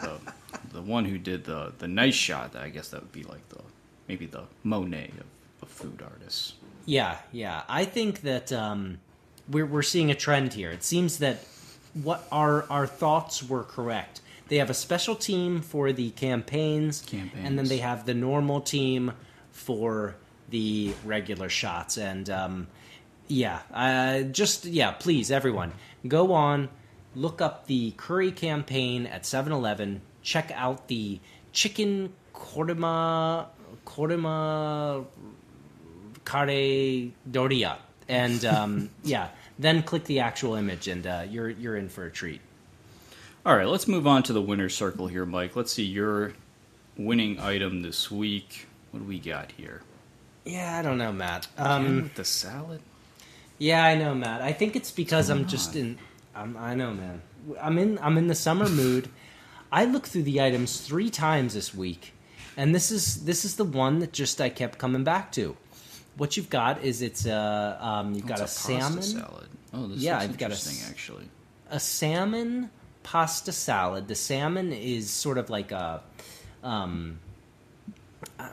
The 0.00 0.18
the 0.72 0.82
one 0.82 1.04
who 1.04 1.16
did 1.18 1.44
the 1.44 1.72
the 1.78 1.86
nice 1.88 2.14
shot, 2.14 2.56
I 2.56 2.68
guess 2.70 2.88
that 2.90 3.00
would 3.02 3.12
be 3.12 3.22
like 3.22 3.46
the 3.50 3.60
maybe 4.08 4.26
the 4.26 4.44
Monet 4.64 5.10
of, 5.20 5.26
of 5.62 5.68
food 5.68 6.02
artists. 6.02 6.54
yeah, 6.86 7.18
yeah. 7.32 7.62
I 7.68 7.84
think 7.84 8.22
that 8.22 8.52
um, 8.52 8.98
we're 9.52 9.66
we're 9.66 9.82
seeing 9.82 10.10
a 10.10 10.14
trend 10.14 10.54
here. 10.54 10.70
It 10.70 10.82
seems 10.82 11.18
that 11.18 11.38
what 11.94 12.26
our 12.32 12.64
our 12.70 12.86
thoughts 12.86 13.42
were 13.42 13.64
correct. 13.64 14.20
They 14.48 14.56
have 14.58 14.70
a 14.70 14.74
special 14.74 15.14
team 15.14 15.60
for 15.62 15.92
the 15.92 16.10
campaigns, 16.10 17.02
and 17.44 17.58
then 17.58 17.66
they 17.68 17.78
have 17.78 18.04
the 18.04 18.14
normal 18.14 18.60
team 18.60 19.12
for 19.50 20.16
the 20.50 20.92
regular 21.04 21.48
shots. 21.48 21.96
And 21.96 22.28
um, 22.28 22.66
yeah, 23.28 23.60
uh, 23.72 24.22
just 24.22 24.64
yeah, 24.66 24.90
please 24.92 25.30
everyone 25.30 25.72
go 26.06 26.32
on, 26.32 26.68
look 27.14 27.40
up 27.40 27.66
the 27.66 27.92
curry 27.92 28.32
campaign 28.32 29.06
at 29.06 29.22
7-Eleven. 29.22 30.02
Check 30.22 30.50
out 30.54 30.88
the 30.88 31.20
chicken 31.52 32.12
korma 32.34 33.46
korma 33.86 35.04
kare 36.24 37.10
doria, 37.30 37.78
and 38.08 38.44
um, 38.44 38.90
yeah, 39.02 39.28
then 39.62 39.82
click 39.82 40.04
the 40.04 40.20
actual 40.20 40.54
image, 40.54 40.88
and 40.88 41.06
uh, 41.06 41.24
you're 41.28 41.50
you're 41.50 41.76
in 41.76 41.88
for 41.88 42.04
a 42.04 42.10
treat. 42.10 42.40
All 43.44 43.56
right, 43.56 43.66
let's 43.66 43.88
move 43.88 44.06
on 44.06 44.22
to 44.24 44.32
the 44.32 44.42
winner's 44.42 44.74
circle 44.74 45.08
here, 45.08 45.26
Mike. 45.26 45.56
Let's 45.56 45.72
see 45.72 45.84
your 45.84 46.32
winning 46.96 47.40
item 47.40 47.82
this 47.82 48.10
week. 48.10 48.66
What 48.90 49.00
do 49.00 49.06
we 49.06 49.18
got 49.18 49.52
here? 49.52 49.82
Yeah, 50.44 50.78
I 50.78 50.82
don't 50.82 50.98
know, 50.98 51.12
Matt. 51.12 51.48
Um, 51.56 52.02
with 52.02 52.14
the 52.14 52.24
salad. 52.24 52.80
yeah, 53.58 53.84
I 53.84 53.94
know, 53.94 54.14
Matt. 54.14 54.42
I 54.42 54.52
think 54.52 54.76
it's 54.76 54.90
because 54.90 55.28
I'm 55.30 55.46
just 55.46 55.74
in. 55.76 55.98
I'm, 56.34 56.56
I 56.56 56.74
know, 56.74 56.92
man. 56.92 57.22
I'm 57.60 57.78
in. 57.78 57.98
I'm 58.00 58.18
in 58.18 58.26
the 58.28 58.34
summer 58.34 58.68
mood. 58.68 59.08
I 59.70 59.86
looked 59.86 60.08
through 60.08 60.24
the 60.24 60.40
items 60.40 60.80
three 60.80 61.10
times 61.10 61.54
this 61.54 61.74
week, 61.74 62.12
and 62.56 62.74
this 62.74 62.90
is 62.90 63.24
this 63.24 63.44
is 63.44 63.56
the 63.56 63.64
one 63.64 64.00
that 64.00 64.12
just 64.12 64.40
I 64.40 64.50
kept 64.50 64.78
coming 64.78 65.04
back 65.04 65.32
to. 65.32 65.56
What 66.16 66.36
you've 66.36 66.50
got 66.50 66.82
is 66.82 67.02
it's 67.02 67.26
a 67.26 67.78
um, 67.80 68.14
you've 68.14 68.26
got 68.26 68.38
a, 68.38 68.42
pasta 68.42 68.60
salmon, 68.60 69.02
salad. 69.02 69.48
Oh, 69.72 69.86
this 69.86 69.98
Yeah, 69.98 70.14
looks 70.14 70.24
I've 70.24 70.38
got 70.38 70.50
a 70.50 70.90
actually. 70.90 71.24
a 71.70 71.80
salmon 71.80 72.70
pasta 73.02 73.52
salad. 73.52 74.08
The 74.08 74.14
salmon 74.14 74.72
is 74.72 75.08
sort 75.10 75.38
of 75.38 75.48
like 75.50 75.72
a, 75.72 76.02
um, 76.62 77.18
uh, 78.38 78.44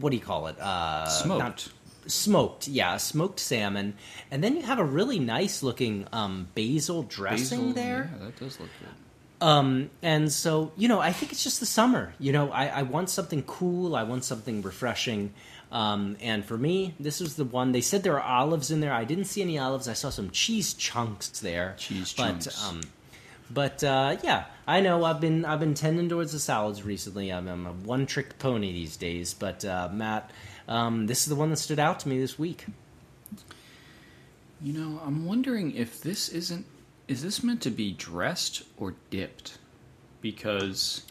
what 0.00 0.10
do 0.10 0.16
you 0.16 0.22
call 0.22 0.46
it? 0.48 0.58
Uh, 0.58 1.06
Smoked. 1.08 1.38
not- 1.38 1.68
smoked, 2.06 2.68
yeah, 2.68 2.96
smoked 2.98 3.40
salmon. 3.40 3.94
And 4.30 4.44
then 4.44 4.56
you 4.56 4.62
have 4.62 4.78
a 4.78 4.84
really 4.84 5.18
nice 5.18 5.62
looking 5.62 6.06
um, 6.12 6.48
basil 6.54 7.02
dressing 7.02 7.68
Basil, 7.68 7.72
there. 7.72 8.10
Yeah, 8.18 8.24
that 8.26 8.36
does 8.40 8.60
look 8.60 8.68
good. 8.80 9.46
Um, 9.46 9.90
and 10.02 10.30
so, 10.32 10.72
you 10.76 10.86
know, 10.88 11.00
I 11.00 11.12
think 11.12 11.32
it's 11.32 11.42
just 11.44 11.60
the 11.60 11.66
summer. 11.66 12.14
You 12.18 12.32
know, 12.32 12.50
I, 12.50 12.66
I 12.66 12.82
want 12.82 13.08
something 13.10 13.42
cool. 13.44 13.94
I 13.96 14.02
want 14.02 14.24
something 14.24 14.60
refreshing. 14.62 15.32
Um, 15.74 16.16
and 16.20 16.44
for 16.44 16.56
me, 16.56 16.94
this 17.00 17.18
was 17.18 17.34
the 17.34 17.44
one. 17.44 17.72
They 17.72 17.80
said 17.80 18.04
there 18.04 18.20
are 18.20 18.40
olives 18.40 18.70
in 18.70 18.78
there. 18.78 18.92
I 18.92 19.02
didn't 19.02 19.24
see 19.24 19.42
any 19.42 19.58
olives. 19.58 19.88
I 19.88 19.92
saw 19.92 20.08
some 20.08 20.30
cheese 20.30 20.72
chunks 20.72 21.40
there. 21.40 21.74
Cheese 21.76 22.14
but, 22.16 22.22
chunks. 22.22 22.64
Um, 22.64 22.80
but 23.50 23.82
uh, 23.82 24.16
yeah, 24.22 24.44
I 24.68 24.80
know 24.80 25.04
I've 25.04 25.20
been 25.20 25.44
I've 25.44 25.58
been 25.58 25.74
tending 25.74 26.08
towards 26.08 26.30
the 26.30 26.38
salads 26.38 26.84
recently. 26.84 27.32
I'm, 27.32 27.48
I'm 27.48 27.66
a 27.66 27.72
one 27.72 28.06
trick 28.06 28.38
pony 28.38 28.72
these 28.72 28.96
days. 28.96 29.34
But 29.34 29.64
uh, 29.64 29.88
Matt, 29.92 30.30
um, 30.68 31.08
this 31.08 31.22
is 31.22 31.26
the 31.26 31.34
one 31.34 31.50
that 31.50 31.56
stood 31.56 31.80
out 31.80 31.98
to 32.00 32.08
me 32.08 32.20
this 32.20 32.38
week. 32.38 32.66
You 34.62 34.74
know, 34.74 35.00
I'm 35.04 35.26
wondering 35.26 35.74
if 35.74 36.00
this 36.00 36.28
isn't 36.28 36.66
is 37.08 37.20
this 37.20 37.42
meant 37.42 37.62
to 37.62 37.70
be 37.70 37.92
dressed 37.92 38.62
or 38.76 38.94
dipped? 39.10 39.58
Because 40.20 41.02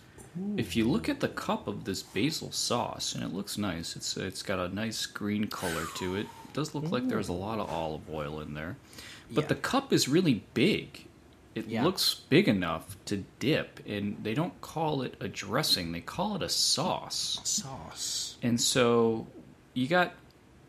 if 0.58 0.76
you 0.76 0.89
look 0.89 1.10
at 1.10 1.19
the 1.19 1.28
cup 1.28 1.67
of 1.67 1.84
this 1.86 2.02
basil 2.02 2.52
sauce, 2.52 3.13
and 3.13 3.24
it 3.24 3.34
looks 3.34 3.58
nice, 3.58 3.96
it's 3.96 4.17
it's 4.17 4.41
got 4.41 4.60
a 4.60 4.74
nice 4.74 5.06
green 5.06 5.48
color 5.48 5.86
to 5.98 6.15
it. 6.15 6.22
It 6.46 6.54
does 6.54 6.74
look 6.74 6.91
like 6.91 7.08
there's 7.08 7.30
a 7.30 7.34
lot 7.34 7.60
of 7.60 7.69
olive 7.69 8.10
oil 8.10 8.39
in 8.41 8.54
there, 8.54 8.78
but 9.32 9.43
Yeah. 9.43 9.48
the 9.50 9.56
cup 9.56 9.93
is 9.93 10.08
really 10.08 10.43
big. 10.54 11.06
It 11.56 11.67
Yeah. 11.67 11.84
looks 11.84 12.15
big 12.30 12.48
enough 12.48 12.98
to 13.06 13.26
dip, 13.39 13.80
and 13.86 14.17
they 14.24 14.34
don't 14.34 14.60
call 14.62 15.04
it 15.04 15.15
a 15.19 15.28
dressing; 15.28 15.91
they 15.91 16.02
call 16.02 16.36
it 16.36 16.41
a 16.41 16.50
sauce. 16.50 17.39
Sauce. 17.43 18.38
And 18.41 18.60
so 18.60 19.28
you 19.74 19.88
got 19.88 20.13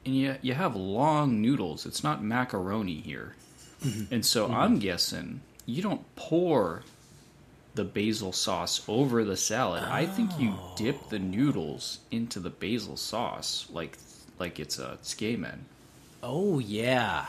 and 0.04 0.14
you 0.14 0.36
you 0.42 0.54
have 0.54 0.76
long 0.76 1.40
noodles. 1.40 1.86
It's 1.86 2.04
not 2.04 2.22
macaroni 2.22 3.00
here. 3.00 3.34
Mm-hmm. 3.82 4.14
And 4.14 4.26
so 4.26 4.44
mm-hmm. 4.46 4.54
I'm 4.54 4.78
guessing 4.78 5.40
you 5.66 5.82
don't 5.82 6.02
pour 6.16 6.82
the 7.74 7.84
basil 7.84 8.32
sauce 8.32 8.82
over 8.88 9.24
the 9.24 9.36
salad. 9.36 9.82
I 9.84 10.06
think 10.06 10.38
you 10.38 10.54
oh. 10.56 10.74
dip 10.76 11.08
the 11.08 11.18
noodles 11.18 11.98
into 12.10 12.40
the 12.40 12.50
basil 12.50 12.96
sauce 12.96 13.66
like 13.70 13.98
like 14.38 14.60
it's 14.60 14.78
a 14.78 14.98
tsukemen. 15.02 15.60
Oh 16.22 16.58
yeah, 16.58 17.26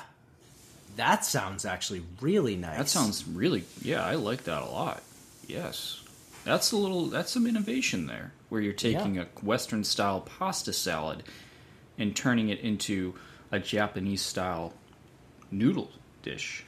that 0.95 1.25
sounds 1.25 1.65
actually 1.65 2.03
really 2.21 2.55
nice. 2.55 2.77
That 2.77 2.89
sounds 2.89 3.27
really 3.27 3.63
yeah, 3.81 4.05
I 4.05 4.15
like 4.15 4.43
that 4.43 4.62
a 4.62 4.69
lot. 4.69 5.01
Yes. 5.47 6.01
That's 6.43 6.71
a 6.71 6.77
little 6.77 7.08
that's 7.08 7.31
some 7.31 7.47
innovation 7.47 8.05
there 8.05 8.31
where 8.49 8.62
you're 8.62 8.73
taking 8.73 9.17
a 9.17 9.25
western 9.41 9.84
style 9.84 10.21
pasta 10.21 10.73
salad 10.73 11.23
and 11.97 12.15
turning 12.15 12.49
it 12.49 12.60
into 12.60 13.15
a 13.51 13.60
Japanese 13.60 14.21
style 14.21 14.73
noodle 15.49 15.89
dish. 16.21 16.63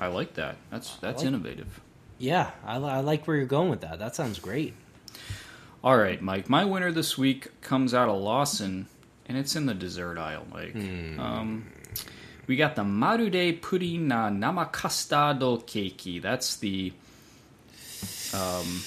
I 0.00 0.06
like 0.08 0.34
that. 0.34 0.56
That's 0.70 0.96
that's 0.96 1.18
like- 1.22 1.26
innovative. 1.28 1.80
Yeah, 2.18 2.50
I, 2.64 2.76
I 2.76 3.00
like 3.00 3.26
where 3.26 3.36
you're 3.36 3.46
going 3.46 3.70
with 3.70 3.80
that. 3.80 3.98
That 3.98 4.14
sounds 4.14 4.38
great. 4.38 4.74
All 5.82 5.96
right, 5.98 6.22
Mike. 6.22 6.48
My 6.48 6.64
winner 6.64 6.92
this 6.92 7.18
week 7.18 7.60
comes 7.60 7.92
out 7.92 8.08
of 8.08 8.20
Lawson, 8.22 8.86
and 9.26 9.36
it's 9.36 9.56
in 9.56 9.66
the 9.66 9.74
dessert 9.74 10.16
aisle, 10.16 10.46
Mike. 10.52 10.74
Um, 11.18 11.66
we 12.46 12.56
got 12.56 12.76
the 12.76 12.82
Marude 12.82 13.60
Pudding 13.60 14.06
na 14.08 14.30
Namakastado 14.30 15.62
Keiki. 15.64 16.22
That's 16.22 16.56
the. 16.56 16.92
Um, 18.32 18.80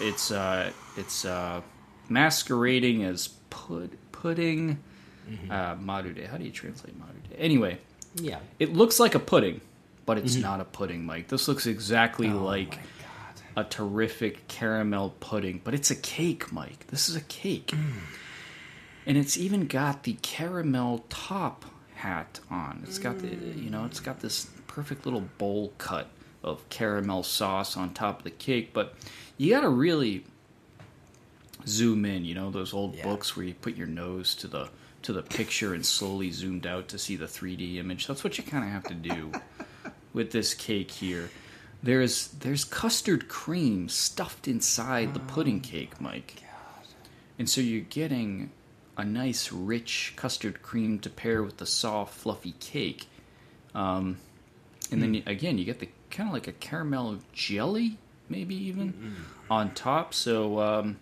it's 0.00 0.30
uh, 0.30 0.70
it's 0.96 1.24
uh, 1.24 1.60
masquerading 2.08 3.04
as 3.04 3.28
pud- 3.50 3.96
pudding. 4.12 4.78
Uh, 5.50 5.74
marude. 5.76 6.24
How 6.28 6.36
do 6.36 6.44
you 6.44 6.52
translate 6.52 6.94
marude? 6.98 7.34
Anyway, 7.36 7.78
Yeah. 8.20 8.38
it 8.58 8.72
looks 8.72 8.98
like 9.00 9.14
a 9.14 9.18
pudding, 9.18 9.60
but 10.04 10.18
it's 10.18 10.34
mm-hmm. 10.34 10.42
not 10.42 10.60
a 10.60 10.64
pudding, 10.64 11.04
Mike. 11.04 11.28
This 11.28 11.48
looks 11.48 11.66
exactly 11.66 12.28
oh 12.28 12.42
like 12.44 12.78
Oh 12.78 13.04
God. 13.54 13.64
a 13.66 13.68
terrific 13.68 14.48
caramel 14.48 15.14
pudding, 15.20 15.60
but 15.62 15.74
it's 15.74 15.90
a 15.90 15.96
cake, 15.96 16.52
Mike. 16.52 16.86
This 16.88 17.08
is 17.08 17.16
a 17.16 17.20
cake. 17.22 17.68
Mm. 17.68 17.92
And 19.06 19.16
it's 19.16 19.36
even 19.36 19.66
got 19.66 20.02
the 20.02 20.14
caramel 20.22 21.04
top 21.08 21.64
hat 21.94 22.40
on. 22.50 22.82
It's 22.86 22.98
got 22.98 23.18
the 23.18 23.28
you 23.28 23.70
know, 23.70 23.84
it's 23.84 24.00
got 24.00 24.20
this 24.20 24.46
perfect 24.66 25.04
little 25.06 25.22
bowl 25.38 25.72
cut 25.78 26.08
of 26.42 26.68
caramel 26.68 27.22
sauce 27.22 27.76
on 27.76 27.92
top 27.94 28.18
of 28.18 28.24
the 28.24 28.30
cake, 28.30 28.70
but 28.72 28.94
you 29.38 29.50
got 29.50 29.62
to 29.62 29.68
really 29.68 30.24
zoom 31.66 32.04
in, 32.04 32.24
you 32.24 32.34
know, 32.34 32.50
those 32.50 32.72
old 32.72 32.94
Yeah. 32.94 33.04
books 33.04 33.36
where 33.36 33.44
you 33.46 33.54
put 33.54 33.76
your 33.76 33.86
nose 33.86 34.34
to 34.36 34.46
the 34.48 34.68
to 35.06 35.12
the 35.12 35.22
picture 35.22 35.72
and 35.72 35.86
slowly 35.86 36.32
zoomed 36.32 36.66
out 36.66 36.88
to 36.88 36.98
see 36.98 37.14
the 37.14 37.26
3D 37.26 37.76
image. 37.76 38.08
That's 38.08 38.24
what 38.24 38.38
you 38.38 38.42
kind 38.42 38.64
of 38.64 38.70
have 38.70 38.82
to 38.84 38.94
do 38.94 39.30
with 40.12 40.32
this 40.32 40.52
cake 40.52 40.90
here. 40.90 41.30
There's 41.80 42.28
there's 42.28 42.64
custard 42.64 43.28
cream 43.28 43.88
stuffed 43.88 44.48
inside 44.48 45.14
the 45.14 45.20
pudding 45.20 45.60
cake, 45.60 46.00
Mike. 46.00 46.42
And 47.38 47.48
so 47.48 47.60
you're 47.60 47.82
getting 47.82 48.50
a 48.96 49.04
nice 49.04 49.52
rich 49.52 50.14
custard 50.16 50.60
cream 50.62 50.98
to 51.00 51.10
pair 51.10 51.40
with 51.44 51.58
the 51.58 51.66
soft 51.66 52.14
fluffy 52.14 52.54
cake. 52.58 53.06
Um, 53.76 54.16
and 54.90 55.00
then 55.00 55.14
you, 55.14 55.22
again 55.24 55.56
you 55.56 55.64
get 55.64 55.78
the 55.78 55.88
kind 56.10 56.28
of 56.28 56.32
like 56.32 56.48
a 56.48 56.52
caramel 56.52 57.18
jelly 57.32 57.98
maybe 58.28 58.56
even 58.56 59.14
on 59.48 59.72
top. 59.74 60.14
So 60.14 60.58
um, 60.58 60.96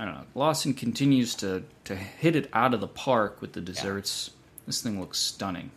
I 0.00 0.06
don't 0.06 0.14
know. 0.14 0.24
Lawson 0.34 0.72
continues 0.72 1.34
to 1.36 1.62
to 1.84 1.94
hit 1.94 2.34
it 2.34 2.48
out 2.54 2.72
of 2.72 2.80
the 2.80 2.88
park 2.88 3.42
with 3.42 3.52
the 3.52 3.60
desserts. 3.60 4.30
This 4.66 4.80
thing 4.80 4.98
looks 4.98 5.18
stunning. 5.18 5.70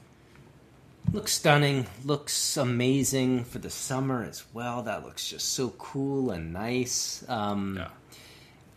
Looks 1.11 1.33
stunning. 1.33 1.87
Looks 2.05 2.55
amazing 2.55 3.43
for 3.43 3.59
the 3.59 3.69
summer 3.69 4.23
as 4.23 4.45
well. 4.53 4.83
That 4.83 5.03
looks 5.03 5.27
just 5.27 5.49
so 5.49 5.71
cool 5.71 6.31
and 6.31 6.53
nice. 6.53 7.25
Um, 7.27 7.75
Yeah. 7.75 7.89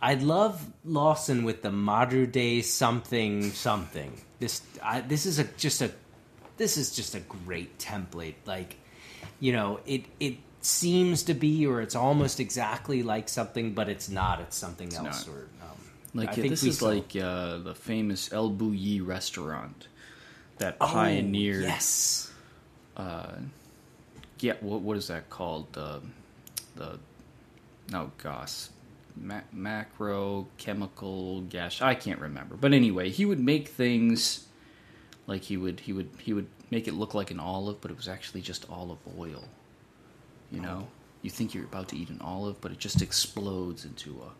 I 0.01 0.15
love 0.15 0.63
Lawson 0.83 1.45
with 1.45 1.61
the 1.61 1.69
Madru 1.69 2.29
Day 2.29 2.61
something 2.61 3.49
something. 3.51 4.19
This 4.39 4.61
I, 4.83 4.99
this 4.99 5.25
is 5.25 5.39
a 5.39 5.45
just 5.45 5.81
a 5.81 5.91
this 6.57 6.75
is 6.75 6.93
just 6.93 7.15
a 7.15 7.21
great 7.21 7.79
template. 7.79 8.35
Like 8.45 8.75
you 9.39 9.53
know, 9.53 9.79
it 9.85 10.03
it 10.19 10.39
seems 10.61 11.23
to 11.23 11.33
be 11.33 11.65
or 11.67 11.81
it's 11.81 11.95
almost 11.95 12.39
exactly 12.39 13.03
like 13.03 13.29
something, 13.29 13.73
but 13.73 13.89
it's 13.89 14.09
not. 14.09 14.39
It's 14.41 14.57
something 14.57 14.93
else. 14.93 15.27
not. 15.27 15.35
Or 15.35 15.41
um, 15.61 15.77
Like 16.13 16.29
I 16.29 16.31
uh, 16.31 16.35
think 16.35 16.49
this 16.49 16.63
is 16.63 16.79
saw- 16.79 16.87
like 16.89 17.15
uh, 17.15 17.57
the 17.59 17.75
famous 17.75 18.31
El 18.33 18.51
Bulli 18.51 19.05
restaurant 19.05 19.87
that 20.57 20.77
Oh, 20.81 20.87
pioneered. 20.87 21.63
Yes. 21.63 22.31
Yeah, 24.39 24.53
what 24.61 24.81
what 24.81 24.97
is 24.97 25.07
that 25.07 25.29
called? 25.29 25.73
The 25.73 26.01
the 26.75 26.99
no 27.91 28.11
gosh, 28.21 28.67
Ma- 29.15 29.41
macro 29.51 30.47
chemical 30.57 31.41
gas. 31.41 31.81
I 31.81 31.95
can't 31.95 32.19
remember, 32.19 32.55
but 32.55 32.73
anyway, 32.73 33.09
he 33.09 33.25
would 33.25 33.39
make 33.39 33.67
things 33.69 34.45
like 35.25 35.43
he 35.43 35.57
would 35.57 35.79
he 35.81 35.93
would 35.93 36.09
he 36.19 36.33
would 36.33 36.47
make 36.69 36.87
it 36.87 36.93
look 36.93 37.13
like 37.15 37.31
an 37.31 37.39
olive, 37.39 37.81
but 37.81 37.89
it 37.89 37.97
was 37.97 38.07
actually 38.07 38.41
just 38.41 38.69
olive 38.69 38.99
oil. 39.17 39.45
You 40.51 40.61
know, 40.61 40.87
you 41.21 41.29
think 41.29 41.53
you're 41.53 41.65
about 41.65 41.89
to 41.89 41.97
eat 41.97 42.09
an 42.09 42.21
olive, 42.21 42.61
but 42.61 42.71
it 42.71 42.79
just 42.79 43.01
explodes 43.01 43.85
into 43.85 44.21
a 44.21 44.31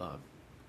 a, 0.00 0.18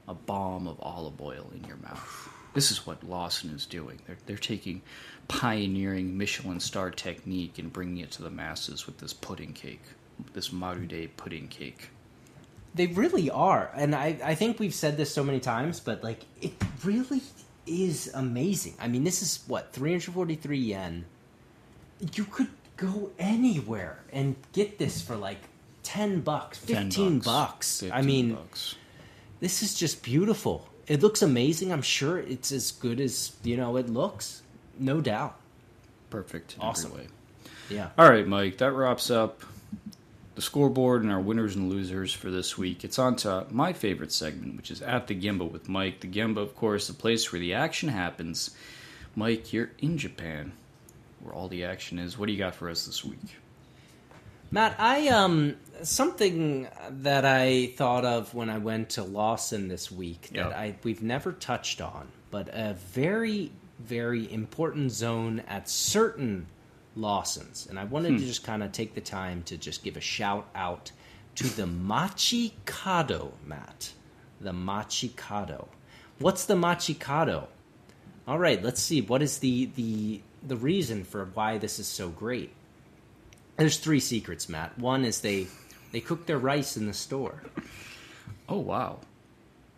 a 0.07 0.13
bomb 0.13 0.67
of 0.67 0.79
olive 0.81 1.19
oil 1.21 1.49
in 1.55 1.63
your 1.63 1.77
mouth. 1.77 2.29
This 2.53 2.69
is 2.69 2.85
what 2.85 3.01
Lawson 3.03 3.51
is 3.51 3.65
doing. 3.65 3.99
They're 4.05 4.17
they're 4.25 4.37
taking 4.37 4.81
pioneering 5.27 6.17
Michelin 6.17 6.59
star 6.59 6.91
technique 6.91 7.57
and 7.59 7.71
bringing 7.71 7.99
it 7.99 8.11
to 8.11 8.23
the 8.23 8.29
masses 8.29 8.85
with 8.85 8.97
this 8.97 9.13
pudding 9.13 9.53
cake, 9.53 9.83
this 10.33 10.49
Marude 10.49 11.09
pudding 11.17 11.47
cake. 11.47 11.89
They 12.73 12.87
really 12.87 13.29
are. 13.29 13.69
And 13.75 13.93
I, 13.95 14.17
I 14.23 14.35
think 14.35 14.59
we've 14.59 14.73
said 14.73 14.97
this 14.97 15.13
so 15.13 15.23
many 15.23 15.39
times, 15.39 15.79
but 15.79 16.03
like 16.03 16.21
it 16.41 16.53
really 16.83 17.21
is 17.65 18.11
amazing. 18.13 18.75
I 18.79 18.87
mean, 18.87 19.03
this 19.03 19.21
is 19.21 19.43
what, 19.47 19.73
343 19.73 20.57
yen. 20.57 21.05
You 22.13 22.25
could 22.25 22.47
go 22.81 23.11
anywhere 23.19 23.99
and 24.11 24.35
get 24.53 24.79
this 24.79 25.01
for 25.01 25.15
like 25.15 25.37
10 25.83 26.21
bucks, 26.21 26.59
10 26.65 26.85
15 26.85 27.19
bucks. 27.19 27.79
15 27.81 27.97
I 27.97 28.01
mean, 28.01 28.33
bucks. 28.33 28.75
this 29.39 29.61
is 29.61 29.75
just 29.75 30.03
beautiful. 30.03 30.67
It 30.87 31.01
looks 31.01 31.21
amazing. 31.21 31.71
I'm 31.71 31.83
sure 31.83 32.17
it's 32.17 32.51
as 32.51 32.71
good 32.71 32.99
as, 32.99 33.33
you 33.43 33.55
know, 33.55 33.77
it 33.77 33.87
looks. 33.87 34.41
No 34.79 34.99
doubt. 34.99 35.39
perfect 36.09 36.55
awesome. 36.59 36.93
Yeah. 37.69 37.89
All 37.97 38.09
right, 38.09 38.27
Mike, 38.27 38.57
that 38.57 38.71
wraps 38.73 39.11
up 39.11 39.43
the 40.35 40.41
scoreboard 40.41 41.03
and 41.03 41.11
our 41.11 41.19
winners 41.19 41.55
and 41.55 41.69
losers 41.69 42.13
for 42.13 42.31
this 42.31 42.57
week. 42.57 42.83
It's 42.83 42.97
on 42.97 43.15
to 43.17 43.45
my 43.51 43.73
favorite 43.73 44.11
segment, 44.11 44.57
which 44.57 44.71
is 44.71 44.81
At 44.81 45.07
the 45.07 45.15
Gemba 45.15 45.49
with 45.49 45.69
Mike. 45.69 45.99
The 45.99 46.07
Gemba, 46.07 46.37
of 46.37 46.55
course, 46.55 46.87
the 46.87 46.93
place 46.93 47.31
where 47.31 47.39
the 47.39 47.53
action 47.53 47.89
happens. 47.89 48.51
Mike, 49.15 49.53
you're 49.53 49.71
in 49.79 49.97
Japan, 49.97 50.53
where 51.21 51.33
all 51.33 51.47
the 51.47 51.63
action 51.65 51.99
is. 51.99 52.17
What 52.17 52.27
do 52.27 52.31
you 52.33 52.39
got 52.39 52.55
for 52.55 52.69
us 52.69 52.85
this 52.85 53.03
week? 53.05 53.19
Matt, 54.51 54.75
I 54.79 55.07
um 55.07 55.55
something 55.81 56.67
that 56.89 57.23
I 57.25 57.67
thought 57.77 58.03
of 58.05 58.33
when 58.33 58.49
I 58.49 58.57
went 58.57 58.89
to 58.91 59.03
Lawson 59.03 59.67
this 59.69 59.91
week 59.91 60.29
that 60.33 60.35
Yep. 60.35 60.53
I 60.53 60.75
we've 60.83 61.01
never 61.01 61.31
touched 61.31 61.79
on, 61.81 62.07
but 62.31 62.49
a 62.49 62.73
very 62.73 63.51
very 63.79 64.31
important 64.31 64.91
zone 64.91 65.41
at 65.47 65.67
certain 65.69 66.47
Lawsons, 66.95 67.67
and 67.69 67.79
I 67.79 67.85
wanted 67.85 68.17
to 68.19 68.25
just 68.25 68.43
kind 68.43 68.61
of 68.61 68.73
take 68.73 68.93
the 68.93 69.01
time 69.01 69.43
to 69.43 69.57
just 69.57 69.83
give 69.83 69.95
a 69.95 70.01
shout 70.01 70.47
out 70.53 70.91
to 71.35 71.47
the 71.47 71.65
Machi 71.65 72.53
Kado, 72.65 73.31
Matt. 73.45 73.93
The 74.41 74.51
Machi 74.51 75.09
Kado. 75.09 75.67
What's 76.19 76.45
the 76.45 76.55
Machi 76.57 76.93
Kado? 76.93 77.47
All 78.27 78.37
right, 78.37 78.61
let's 78.61 78.81
see. 78.81 79.01
What 79.01 79.21
is 79.21 79.37
the 79.39 79.69
the 79.75 80.21
the 80.45 80.57
reason 80.57 81.03
for 81.03 81.25
why 81.33 81.57
this 81.57 81.79
is 81.79 81.87
so 81.87 82.09
great? 82.09 82.51
There's 83.57 83.77
three 83.77 83.99
secrets, 83.99 84.49
Matt. 84.49 84.77
One 84.77 85.05
is 85.05 85.21
they 85.21 85.47
they 85.91 85.99
cook 85.99 86.25
their 86.25 86.39
rice 86.39 86.77
in 86.77 86.87
the 86.87 86.93
store. 86.93 87.43
Oh, 88.47 88.59
wow. 88.59 88.99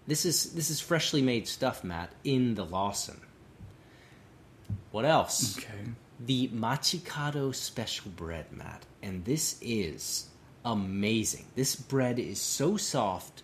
This 0.08 0.26
is 0.26 0.54
this 0.54 0.70
is 0.70 0.80
freshly 0.80 1.22
made 1.22 1.48
stuff, 1.48 1.84
Matt, 1.84 2.12
in 2.24 2.56
the 2.56 2.66
Lawson. 2.66 3.20
What 4.92 5.06
else? 5.06 5.58
Okay. 5.58 5.92
The 6.20 6.50
Machi 6.54 7.00
Kado 7.00 7.54
special 7.54 8.12
bread, 8.12 8.46
Matt. 8.52 8.86
And 9.02 9.26
this 9.26 9.58
is 9.62 10.28
amazing. 10.64 11.46
This 11.56 11.76
bread 11.76 12.20
is 12.20 12.40
so 12.40 12.78
soft, 12.78 13.44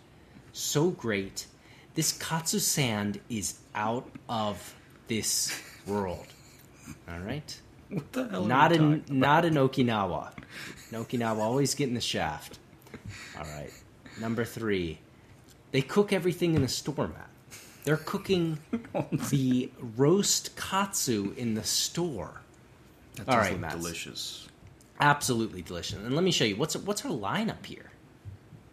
so 0.53 0.89
great. 0.89 1.47
This 1.95 2.11
katsu 2.11 2.59
sand 2.59 3.19
is 3.29 3.59
out 3.75 4.09
of 4.29 4.75
this 5.07 5.59
world. 5.85 6.27
All 7.11 7.19
right? 7.19 7.59
What 7.89 8.11
the 8.11 8.27
hell? 8.27 8.45
not 8.45 8.71
in 8.71 9.03
not 9.09 9.45
in 9.45 9.55
Okinawa. 9.55 10.31
In 10.91 11.03
Okinawa, 11.03 11.39
always 11.39 11.75
getting 11.75 11.95
the 11.95 12.01
shaft. 12.01 12.59
All 13.37 13.45
right. 13.45 13.71
Number 14.19 14.45
three, 14.45 14.99
they 15.71 15.81
cook 15.81 16.11
everything 16.13 16.55
in 16.55 16.63
a 16.63 16.67
store, 16.67 17.07
Matt. 17.07 17.29
They're 17.83 17.97
cooking 17.97 18.59
the 19.29 19.71
roast 19.97 20.55
katsu 20.55 21.33
in 21.37 21.53
the 21.55 21.63
store. 21.63 22.41
That 23.15 23.25
does 23.25 23.35
right, 23.35 23.51
look 23.53 23.61
Matt. 23.61 23.71
delicious. 23.71 24.47
Absolutely 24.99 25.61
delicious. 25.61 25.97
And 25.97 26.13
let 26.13 26.23
me 26.23 26.31
show 26.31 26.45
you 26.45 26.55
what's 26.57 26.75
what's 26.75 27.05
our 27.05 27.11
lineup 27.11 27.65
here. 27.65 27.91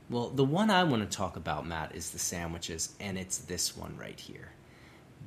Well, 0.08 0.28
the 0.28 0.44
one 0.44 0.70
I 0.70 0.84
want 0.84 1.08
to 1.08 1.16
talk 1.16 1.36
about, 1.36 1.66
Matt, 1.66 1.94
is 1.94 2.10
the 2.10 2.18
sandwiches, 2.18 2.94
and 3.00 3.18
it's 3.18 3.38
this 3.38 3.76
one 3.76 3.96
right 3.98 4.18
here. 4.18 4.50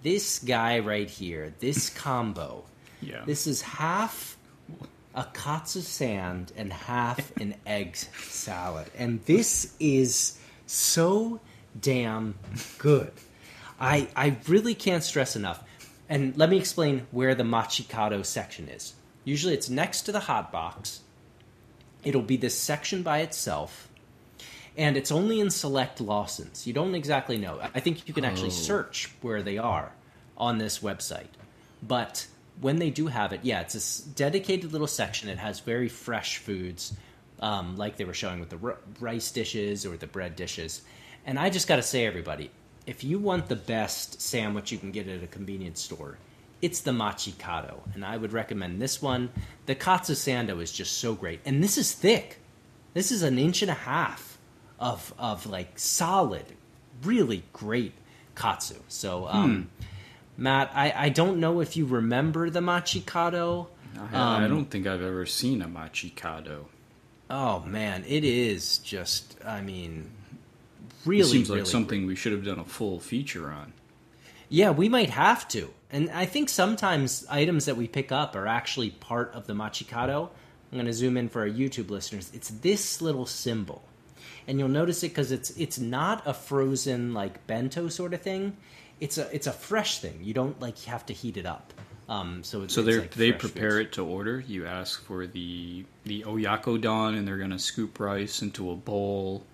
This 0.03 0.39
guy 0.39 0.79
right 0.79 1.09
here, 1.09 1.53
this 1.59 1.89
combo. 1.89 2.63
Yeah. 3.01 3.23
This 3.25 3.47
is 3.47 3.61
half 3.61 4.37
a 5.15 5.25
katsu 5.33 5.81
sand 5.81 6.51
and 6.55 6.71
half 6.71 7.35
an 7.41 7.55
egg 7.65 7.95
salad. 7.95 8.87
And 8.97 9.23
this 9.25 9.73
is 9.79 10.37
so 10.65 11.39
damn 11.79 12.35
good. 12.77 13.11
I 13.79 14.07
I 14.15 14.37
really 14.47 14.75
can't 14.75 15.03
stress 15.03 15.35
enough. 15.35 15.63
And 16.09 16.35
let 16.37 16.49
me 16.49 16.57
explain 16.57 17.05
where 17.11 17.35
the 17.35 17.43
Machi 17.43 17.83
Kado 17.83 18.25
section 18.25 18.67
is. 18.67 18.93
Usually 19.25 19.53
it's 19.53 19.69
next 19.69 20.01
to 20.03 20.11
the 20.11 20.21
hot 20.21 20.51
box. 20.51 21.01
It'll 22.03 22.21
be 22.23 22.37
this 22.37 22.57
section 22.57 23.03
by 23.03 23.19
itself. 23.19 23.87
And 24.77 24.95
it's 24.97 25.11
only 25.11 25.39
in 25.39 25.49
select 25.49 25.99
Lawsons. 26.01 26.65
You 26.65 26.73
don't 26.73 26.95
exactly 26.95 27.37
know. 27.37 27.59
I 27.75 27.79
think 27.79 28.07
you 28.07 28.13
can 28.13 28.23
actually 28.25 28.47
Oh. 28.47 28.51
search 28.51 29.11
where 29.21 29.43
they 29.43 29.57
are 29.57 29.91
on 30.37 30.57
this 30.57 30.79
website. 30.79 31.27
But 31.83 32.27
when 32.61 32.77
they 32.77 32.89
do 32.89 33.07
have 33.07 33.33
it, 33.33 33.41
yeah, 33.43 33.61
it's 33.61 33.75
a 33.75 34.09
dedicated 34.09 34.71
little 34.71 34.87
section. 34.87 35.29
It 35.29 35.37
has 35.37 35.59
very 35.59 35.89
fresh 35.89 36.37
foods, 36.37 36.93
um, 37.39 37.77
like 37.77 37.97
they 37.97 38.05
were 38.05 38.13
showing 38.13 38.39
with 38.39 38.49
the 38.49 38.75
rice 38.99 39.31
dishes 39.31 39.85
or 39.85 39.97
the 39.97 40.07
bread 40.07 40.35
dishes. 40.35 40.81
And 41.25 41.39
I 41.39 41.49
just 41.49 41.67
got 41.67 41.77
to 41.77 41.83
say, 41.83 42.05
everybody, 42.05 42.51
if 42.85 43.03
you 43.03 43.19
want 43.19 43.47
the 43.47 43.55
best 43.55 44.21
sandwich 44.21 44.71
you 44.71 44.77
can 44.77 44.91
get 44.91 45.07
at 45.07 45.23
a 45.23 45.27
convenience 45.27 45.81
store, 45.81 46.17
it's 46.61 46.81
the 46.81 46.91
Machi 46.91 47.31
Kado, 47.33 47.79
and 47.93 48.03
I 48.03 48.17
would 48.17 48.33
recommend 48.33 48.81
this 48.81 49.01
one. 49.01 49.29
The 49.65 49.75
katsu 49.75 50.13
sando 50.13 50.61
is 50.61 50.71
just 50.71 50.97
so 50.97 51.13
great, 51.13 51.39
and 51.45 51.63
this 51.63 51.77
is 51.77 51.93
thick. 51.93 52.39
This 52.93 53.11
is 53.11 53.23
an 53.23 53.39
inch 53.39 53.61
and 53.61 53.71
a 53.71 53.75
half 53.75 54.37
of 54.77 55.13
of 55.17 55.45
like 55.45 55.79
solid, 55.79 56.45
really 57.03 57.43
great 57.53 57.93
katsu. 58.35 58.75
So, 58.89 59.27
um, 59.27 59.69
Matt, 60.39 60.71
I, 60.73 60.93
I 60.95 61.09
don't 61.09 61.39
know 61.39 61.59
if 61.59 61.75
you 61.75 61.85
remember 61.85 62.49
the 62.49 62.61
Machi 62.61 63.01
Kado. 63.01 63.67
I, 63.97 64.15
I 64.15 64.43
Um, 64.45 64.49
don't 64.49 64.65
think 64.71 64.87
I've 64.87 65.01
ever 65.01 65.25
seen 65.25 65.61
a 65.61 65.67
Machi 65.67 66.11
Kado. 66.11 66.65
Oh 67.29 67.59
man, 67.61 68.03
it 68.07 68.23
is 68.23 68.77
just. 68.79 69.35
I 69.45 69.61
mean, 69.61 70.09
It 70.81 71.07
really, 71.07 71.29
seems 71.29 71.49
like 71.49 71.57
really 71.57 71.69
something 71.69 72.05
we 72.07 72.15
should 72.15 72.31
have 72.31 72.45
done 72.45 72.59
a 72.59 72.63
full 72.63 72.99
feature 72.99 73.51
on. 73.51 73.73
Yeah, 74.47 74.71
we 74.71 74.89
might 74.89 75.11
have 75.11 75.47
to. 75.49 75.69
And 75.91 76.09
I 76.11 76.25
think 76.25 76.49
sometimes 76.49 77.25
items 77.29 77.65
that 77.65 77.77
we 77.77 77.87
pick 77.87 78.11
up 78.11 78.35
are 78.35 78.47
actually 78.47 78.91
part 78.91 79.33
of 79.33 79.45
the 79.45 79.53
Machi 79.53 79.85
Kado. 79.85 80.29
I'm 80.71 80.77
going 80.77 80.85
to 80.85 80.93
zoom 80.93 81.17
in 81.17 81.29
for 81.29 81.41
our 81.41 81.47
YouTube 81.49 81.89
listeners. 81.89 82.31
It's 82.33 82.49
this 82.49 83.01
little 83.01 83.25
symbol. 83.25 83.83
And 84.47 84.57
you'll 84.59 84.67
notice 84.69 85.03
it 85.03 85.09
cuz 85.09 85.31
it's 85.31 85.51
it's 85.51 85.77
not 85.77 86.25
a 86.25 86.33
frozen 86.33 87.13
like 87.13 87.45
bento 87.45 87.89
sort 87.89 88.13
of 88.13 88.21
thing. 88.21 88.57
It's 88.99 89.17
a 89.17 89.33
it's 89.35 89.47
a 89.47 89.51
fresh 89.53 89.99
thing. 89.99 90.19
You 90.21 90.33
don't 90.33 90.59
like 90.61 90.77
have 90.83 91.05
to 91.07 91.13
heat 91.13 91.37
it 91.37 91.45
up. 91.45 91.73
Um 92.07 92.43
so 92.43 92.63
it's 92.63 92.73
So 92.73 92.81
it's 92.81 92.87
they 92.89 92.99
like 92.99 93.11
they 93.11 93.31
prepare 93.31 93.71
foods. 93.71 93.87
it 93.87 93.91
to 93.93 94.05
order. 94.05 94.43
You 94.47 94.65
ask 94.65 95.03
for 95.03 95.27
the 95.27 95.85
the 96.05 96.23
oyakodon, 96.23 97.17
and 97.17 97.27
they're 97.27 97.37
gonna 97.37 97.59
scoop 97.59 97.99
rice 97.99 98.41
into 98.41 98.71
a 98.71 98.75
bowl. 98.75 99.45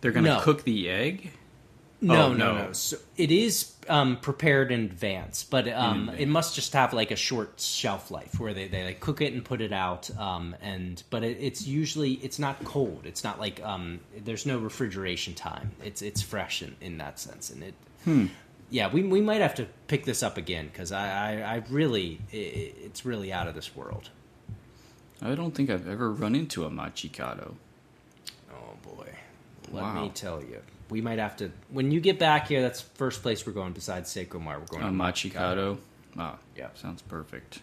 They're 0.00 0.12
gonna 0.12 0.36
No. 0.36 0.40
cook 0.40 0.64
the 0.64 0.88
egg. 0.88 1.32
No, 2.02 2.14
Oh, 2.28 2.32
no, 2.32 2.54
no. 2.54 2.66
no. 2.68 2.72
So 2.72 2.96
it 3.18 3.30
is 3.30 3.72
um, 3.86 4.16
prepared 4.16 4.72
in 4.72 4.84
advance, 4.84 5.44
but 5.44 5.68
um, 5.68 6.04
advance. 6.08 6.20
it 6.22 6.28
must 6.28 6.54
just 6.54 6.72
have 6.72 6.94
like 6.94 7.10
a 7.10 7.16
short 7.16 7.60
shelf 7.60 8.10
life 8.10 8.40
where 8.40 8.54
they, 8.54 8.68
they 8.68 8.84
like 8.84 9.00
cook 9.00 9.20
it 9.20 9.34
and 9.34 9.44
put 9.44 9.60
it 9.60 9.70
out. 9.70 10.08
Um, 10.18 10.56
and 10.62 11.02
but 11.10 11.22
it, 11.24 11.36
it's 11.38 11.66
usually 11.66 12.12
it's 12.14 12.38
not 12.38 12.64
cold. 12.64 13.02
It's 13.04 13.22
not 13.22 13.38
like 13.38 13.62
um, 13.62 14.00
there's 14.16 14.46
no 14.46 14.56
refrigeration 14.58 15.34
time. 15.34 15.72
It's 15.84 16.00
it's 16.00 16.22
fresh 16.22 16.62
in, 16.62 16.74
in 16.80 16.96
that 16.98 17.18
sense. 17.18 17.50
And 17.50 17.62
it, 17.64 17.74
Hmm. 18.04 18.26
Yeah, 18.70 18.90
we 18.92 19.02
we 19.02 19.20
might 19.20 19.40
have 19.40 19.54
to 19.56 19.66
pick 19.88 20.04
this 20.04 20.22
up 20.22 20.36
again 20.36 20.66
because 20.72 20.92
I, 20.92 21.40
I 21.42 21.54
I 21.56 21.62
really 21.70 22.20
i 22.32 22.36
it's 22.36 23.04
really 23.04 23.32
out 23.32 23.48
of 23.48 23.54
this 23.54 23.74
world. 23.74 24.10
I 25.22 25.34
don't 25.34 25.54
think 25.54 25.68
I've 25.70 25.88
ever 25.88 26.10
run 26.12 26.34
into 26.34 26.64
a 26.64 26.70
Machi 26.70 27.08
Kado. 27.08 27.54
Oh 28.52 28.74
boy, 28.82 29.08
let 29.72 29.82
Wow. 29.82 30.02
me 30.02 30.10
tell 30.14 30.40
you. 30.40 30.60
We 30.88 31.00
might 31.00 31.18
have 31.18 31.36
to 31.38 31.50
when 31.70 31.90
you 31.90 32.00
get 32.00 32.18
back 32.18 32.48
here. 32.48 32.62
That's 32.62 32.80
first 32.80 33.22
place 33.22 33.46
we're 33.46 33.52
going 33.52 33.72
besides 33.72 34.12
Seicomart. 34.14 34.60
We're 34.60 34.66
going 34.66 34.82
A 34.82 34.86
to 34.86 34.92
Machi 34.92 35.30
Kado. 35.30 35.78
Ah, 36.16 36.38
Yeah. 36.56 36.68
sounds 36.74 37.02
perfect. 37.02 37.60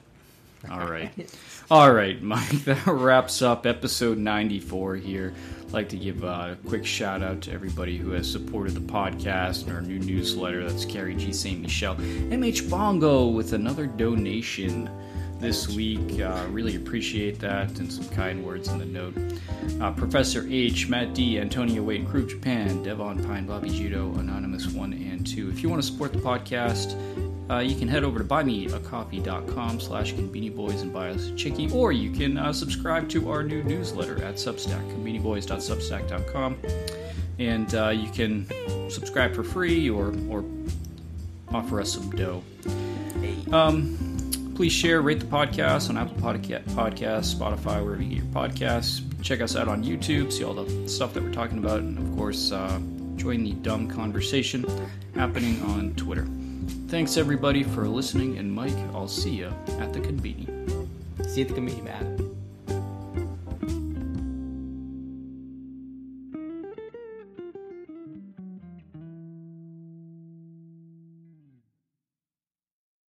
All 0.72 0.90
right, 0.90 1.12
all 1.72 1.94
right, 1.94 2.22
Mike. 2.22 2.50
That 2.66 2.86
wraps 2.88 3.42
up 3.42 3.66
episode 3.66 4.18
ninety-four. 4.18 4.96
Here, 4.96 5.34
I'd 5.62 5.72
like 5.72 5.90
to 5.90 5.98
give 5.98 6.24
a 6.24 6.58
quick 6.68 6.86
shout 6.86 7.22
out 7.22 7.42
to 7.42 7.52
everybody 7.52 7.98
who 7.98 8.12
has 8.12 8.30
supported 8.30 8.74
the 8.74 8.82
podcast 8.82 9.64
and 9.64 9.72
our 9.74 9.82
new 9.82 10.00
newsletter. 10.00 10.68
That's 10.68 10.84
Carrie 10.84 11.16
G. 11.16 11.32
Saint 11.32 11.62
Michel, 11.62 11.96
MH 11.96 12.70
Bongo, 12.70 13.28
with 13.28 13.54
another 13.54 13.86
donation 13.86 14.90
this 15.40 15.68
week. 15.70 16.20
Uh, 16.20 16.46
really 16.50 16.76
appreciate 16.76 17.40
that 17.40 17.78
and 17.80 17.92
some 17.92 18.08
kind 18.10 18.44
words 18.46 18.68
in 18.68 18.80
the 18.80 18.86
note. 18.86 19.16
Uh, 19.82 19.92
Professor 19.92 20.46
H, 20.50 20.90
Matt 20.90 21.14
D, 21.14 21.40
Antonio 21.40 21.84
Wade, 21.84 22.08
Crew 22.08 22.28
Japan, 22.28 22.84
Devon 22.84 23.24
Pine, 23.24 23.46
Bobby 23.46 23.70
Judo, 23.70 24.14
Anonymous 24.16 24.68
1 24.68 24.94
and 24.94 25.26
2. 25.26 25.50
If 25.50 25.62
you 25.62 25.70
want 25.70 25.82
to 25.82 25.88
support 25.88 26.14
the 26.14 26.20
podcast, 26.20 26.96
uh, 27.50 27.60
you 27.60 27.76
can 27.76 27.88
head 27.88 28.04
over 28.04 28.20
to 28.20 28.26
buymeacoffee.com 28.26 29.80
slash 29.80 30.14
conbiniboys 30.14 30.82
and 30.82 30.94
buy 30.94 31.10
us 31.10 31.28
a 31.30 31.36
chickie, 31.36 31.72
or 31.72 31.92
you 31.92 32.12
can 32.12 32.38
uh, 32.38 32.52
subscribe 32.52 33.08
to 33.10 33.30
our 33.30 33.44
new 33.44 33.64
newsletter 33.64 34.22
at 34.24 34.36
Substack, 34.36 34.86
conbiniboys.substack.com. 34.94 36.58
And 37.40 37.76
uh, 37.76 37.90
you 37.90 38.10
can 38.12 38.48
subscribe 38.90 39.34
for 39.34 39.44
free 39.44 39.90
or, 39.90 40.14
or 40.30 40.44
offer 41.54 41.80
us 41.80 41.94
some 41.94 42.10
dough. 42.12 42.44
Um, 43.52 44.52
please 44.56 44.74
share, 44.74 45.02
rate 45.02 45.20
the 45.20 45.26
podcast 45.26 45.90
on 45.90 45.98
Apple 45.98 46.18
Podca- 46.18 46.64
Podcasts, 46.72 47.34
Spotify, 47.34 47.84
wherever 47.84 48.02
you 48.02 48.16
get 48.16 48.24
your 48.24 48.34
podcasts. 48.34 49.04
Check 49.22 49.42
us 49.42 49.56
out 49.56 49.68
on 49.68 49.84
YouTube, 49.84 50.32
see 50.32 50.44
all 50.44 50.54
the 50.54 50.88
stuff 50.88 51.14
that 51.14 51.24
we're 51.24 51.32
talking 51.32 51.60
about, 51.60 51.80
and 51.80 51.98
of 51.98 52.18
course, 52.18 52.52
uh, 52.52 52.80
join 53.16 53.44
the 53.44 53.54
dumb 53.54 53.88
conversation 53.88 54.66
happening 55.16 55.62
on 55.64 55.94
Twitter. 55.96 56.28
Thanks 56.88 57.18
everybody 57.18 57.64
for 57.64 57.86
listening, 57.86 58.38
and 58.38 58.50
Mike, 58.50 58.78
I'll 58.94 59.10
see 59.10 59.32
you 59.32 59.54
at 59.80 59.92
the 59.92 60.00
convenience. 60.00 60.72
See 61.28 61.42
you 61.42 61.46
at 61.46 61.50
the 61.50 61.56
committee, 61.56 61.82
Matt. 61.82 62.17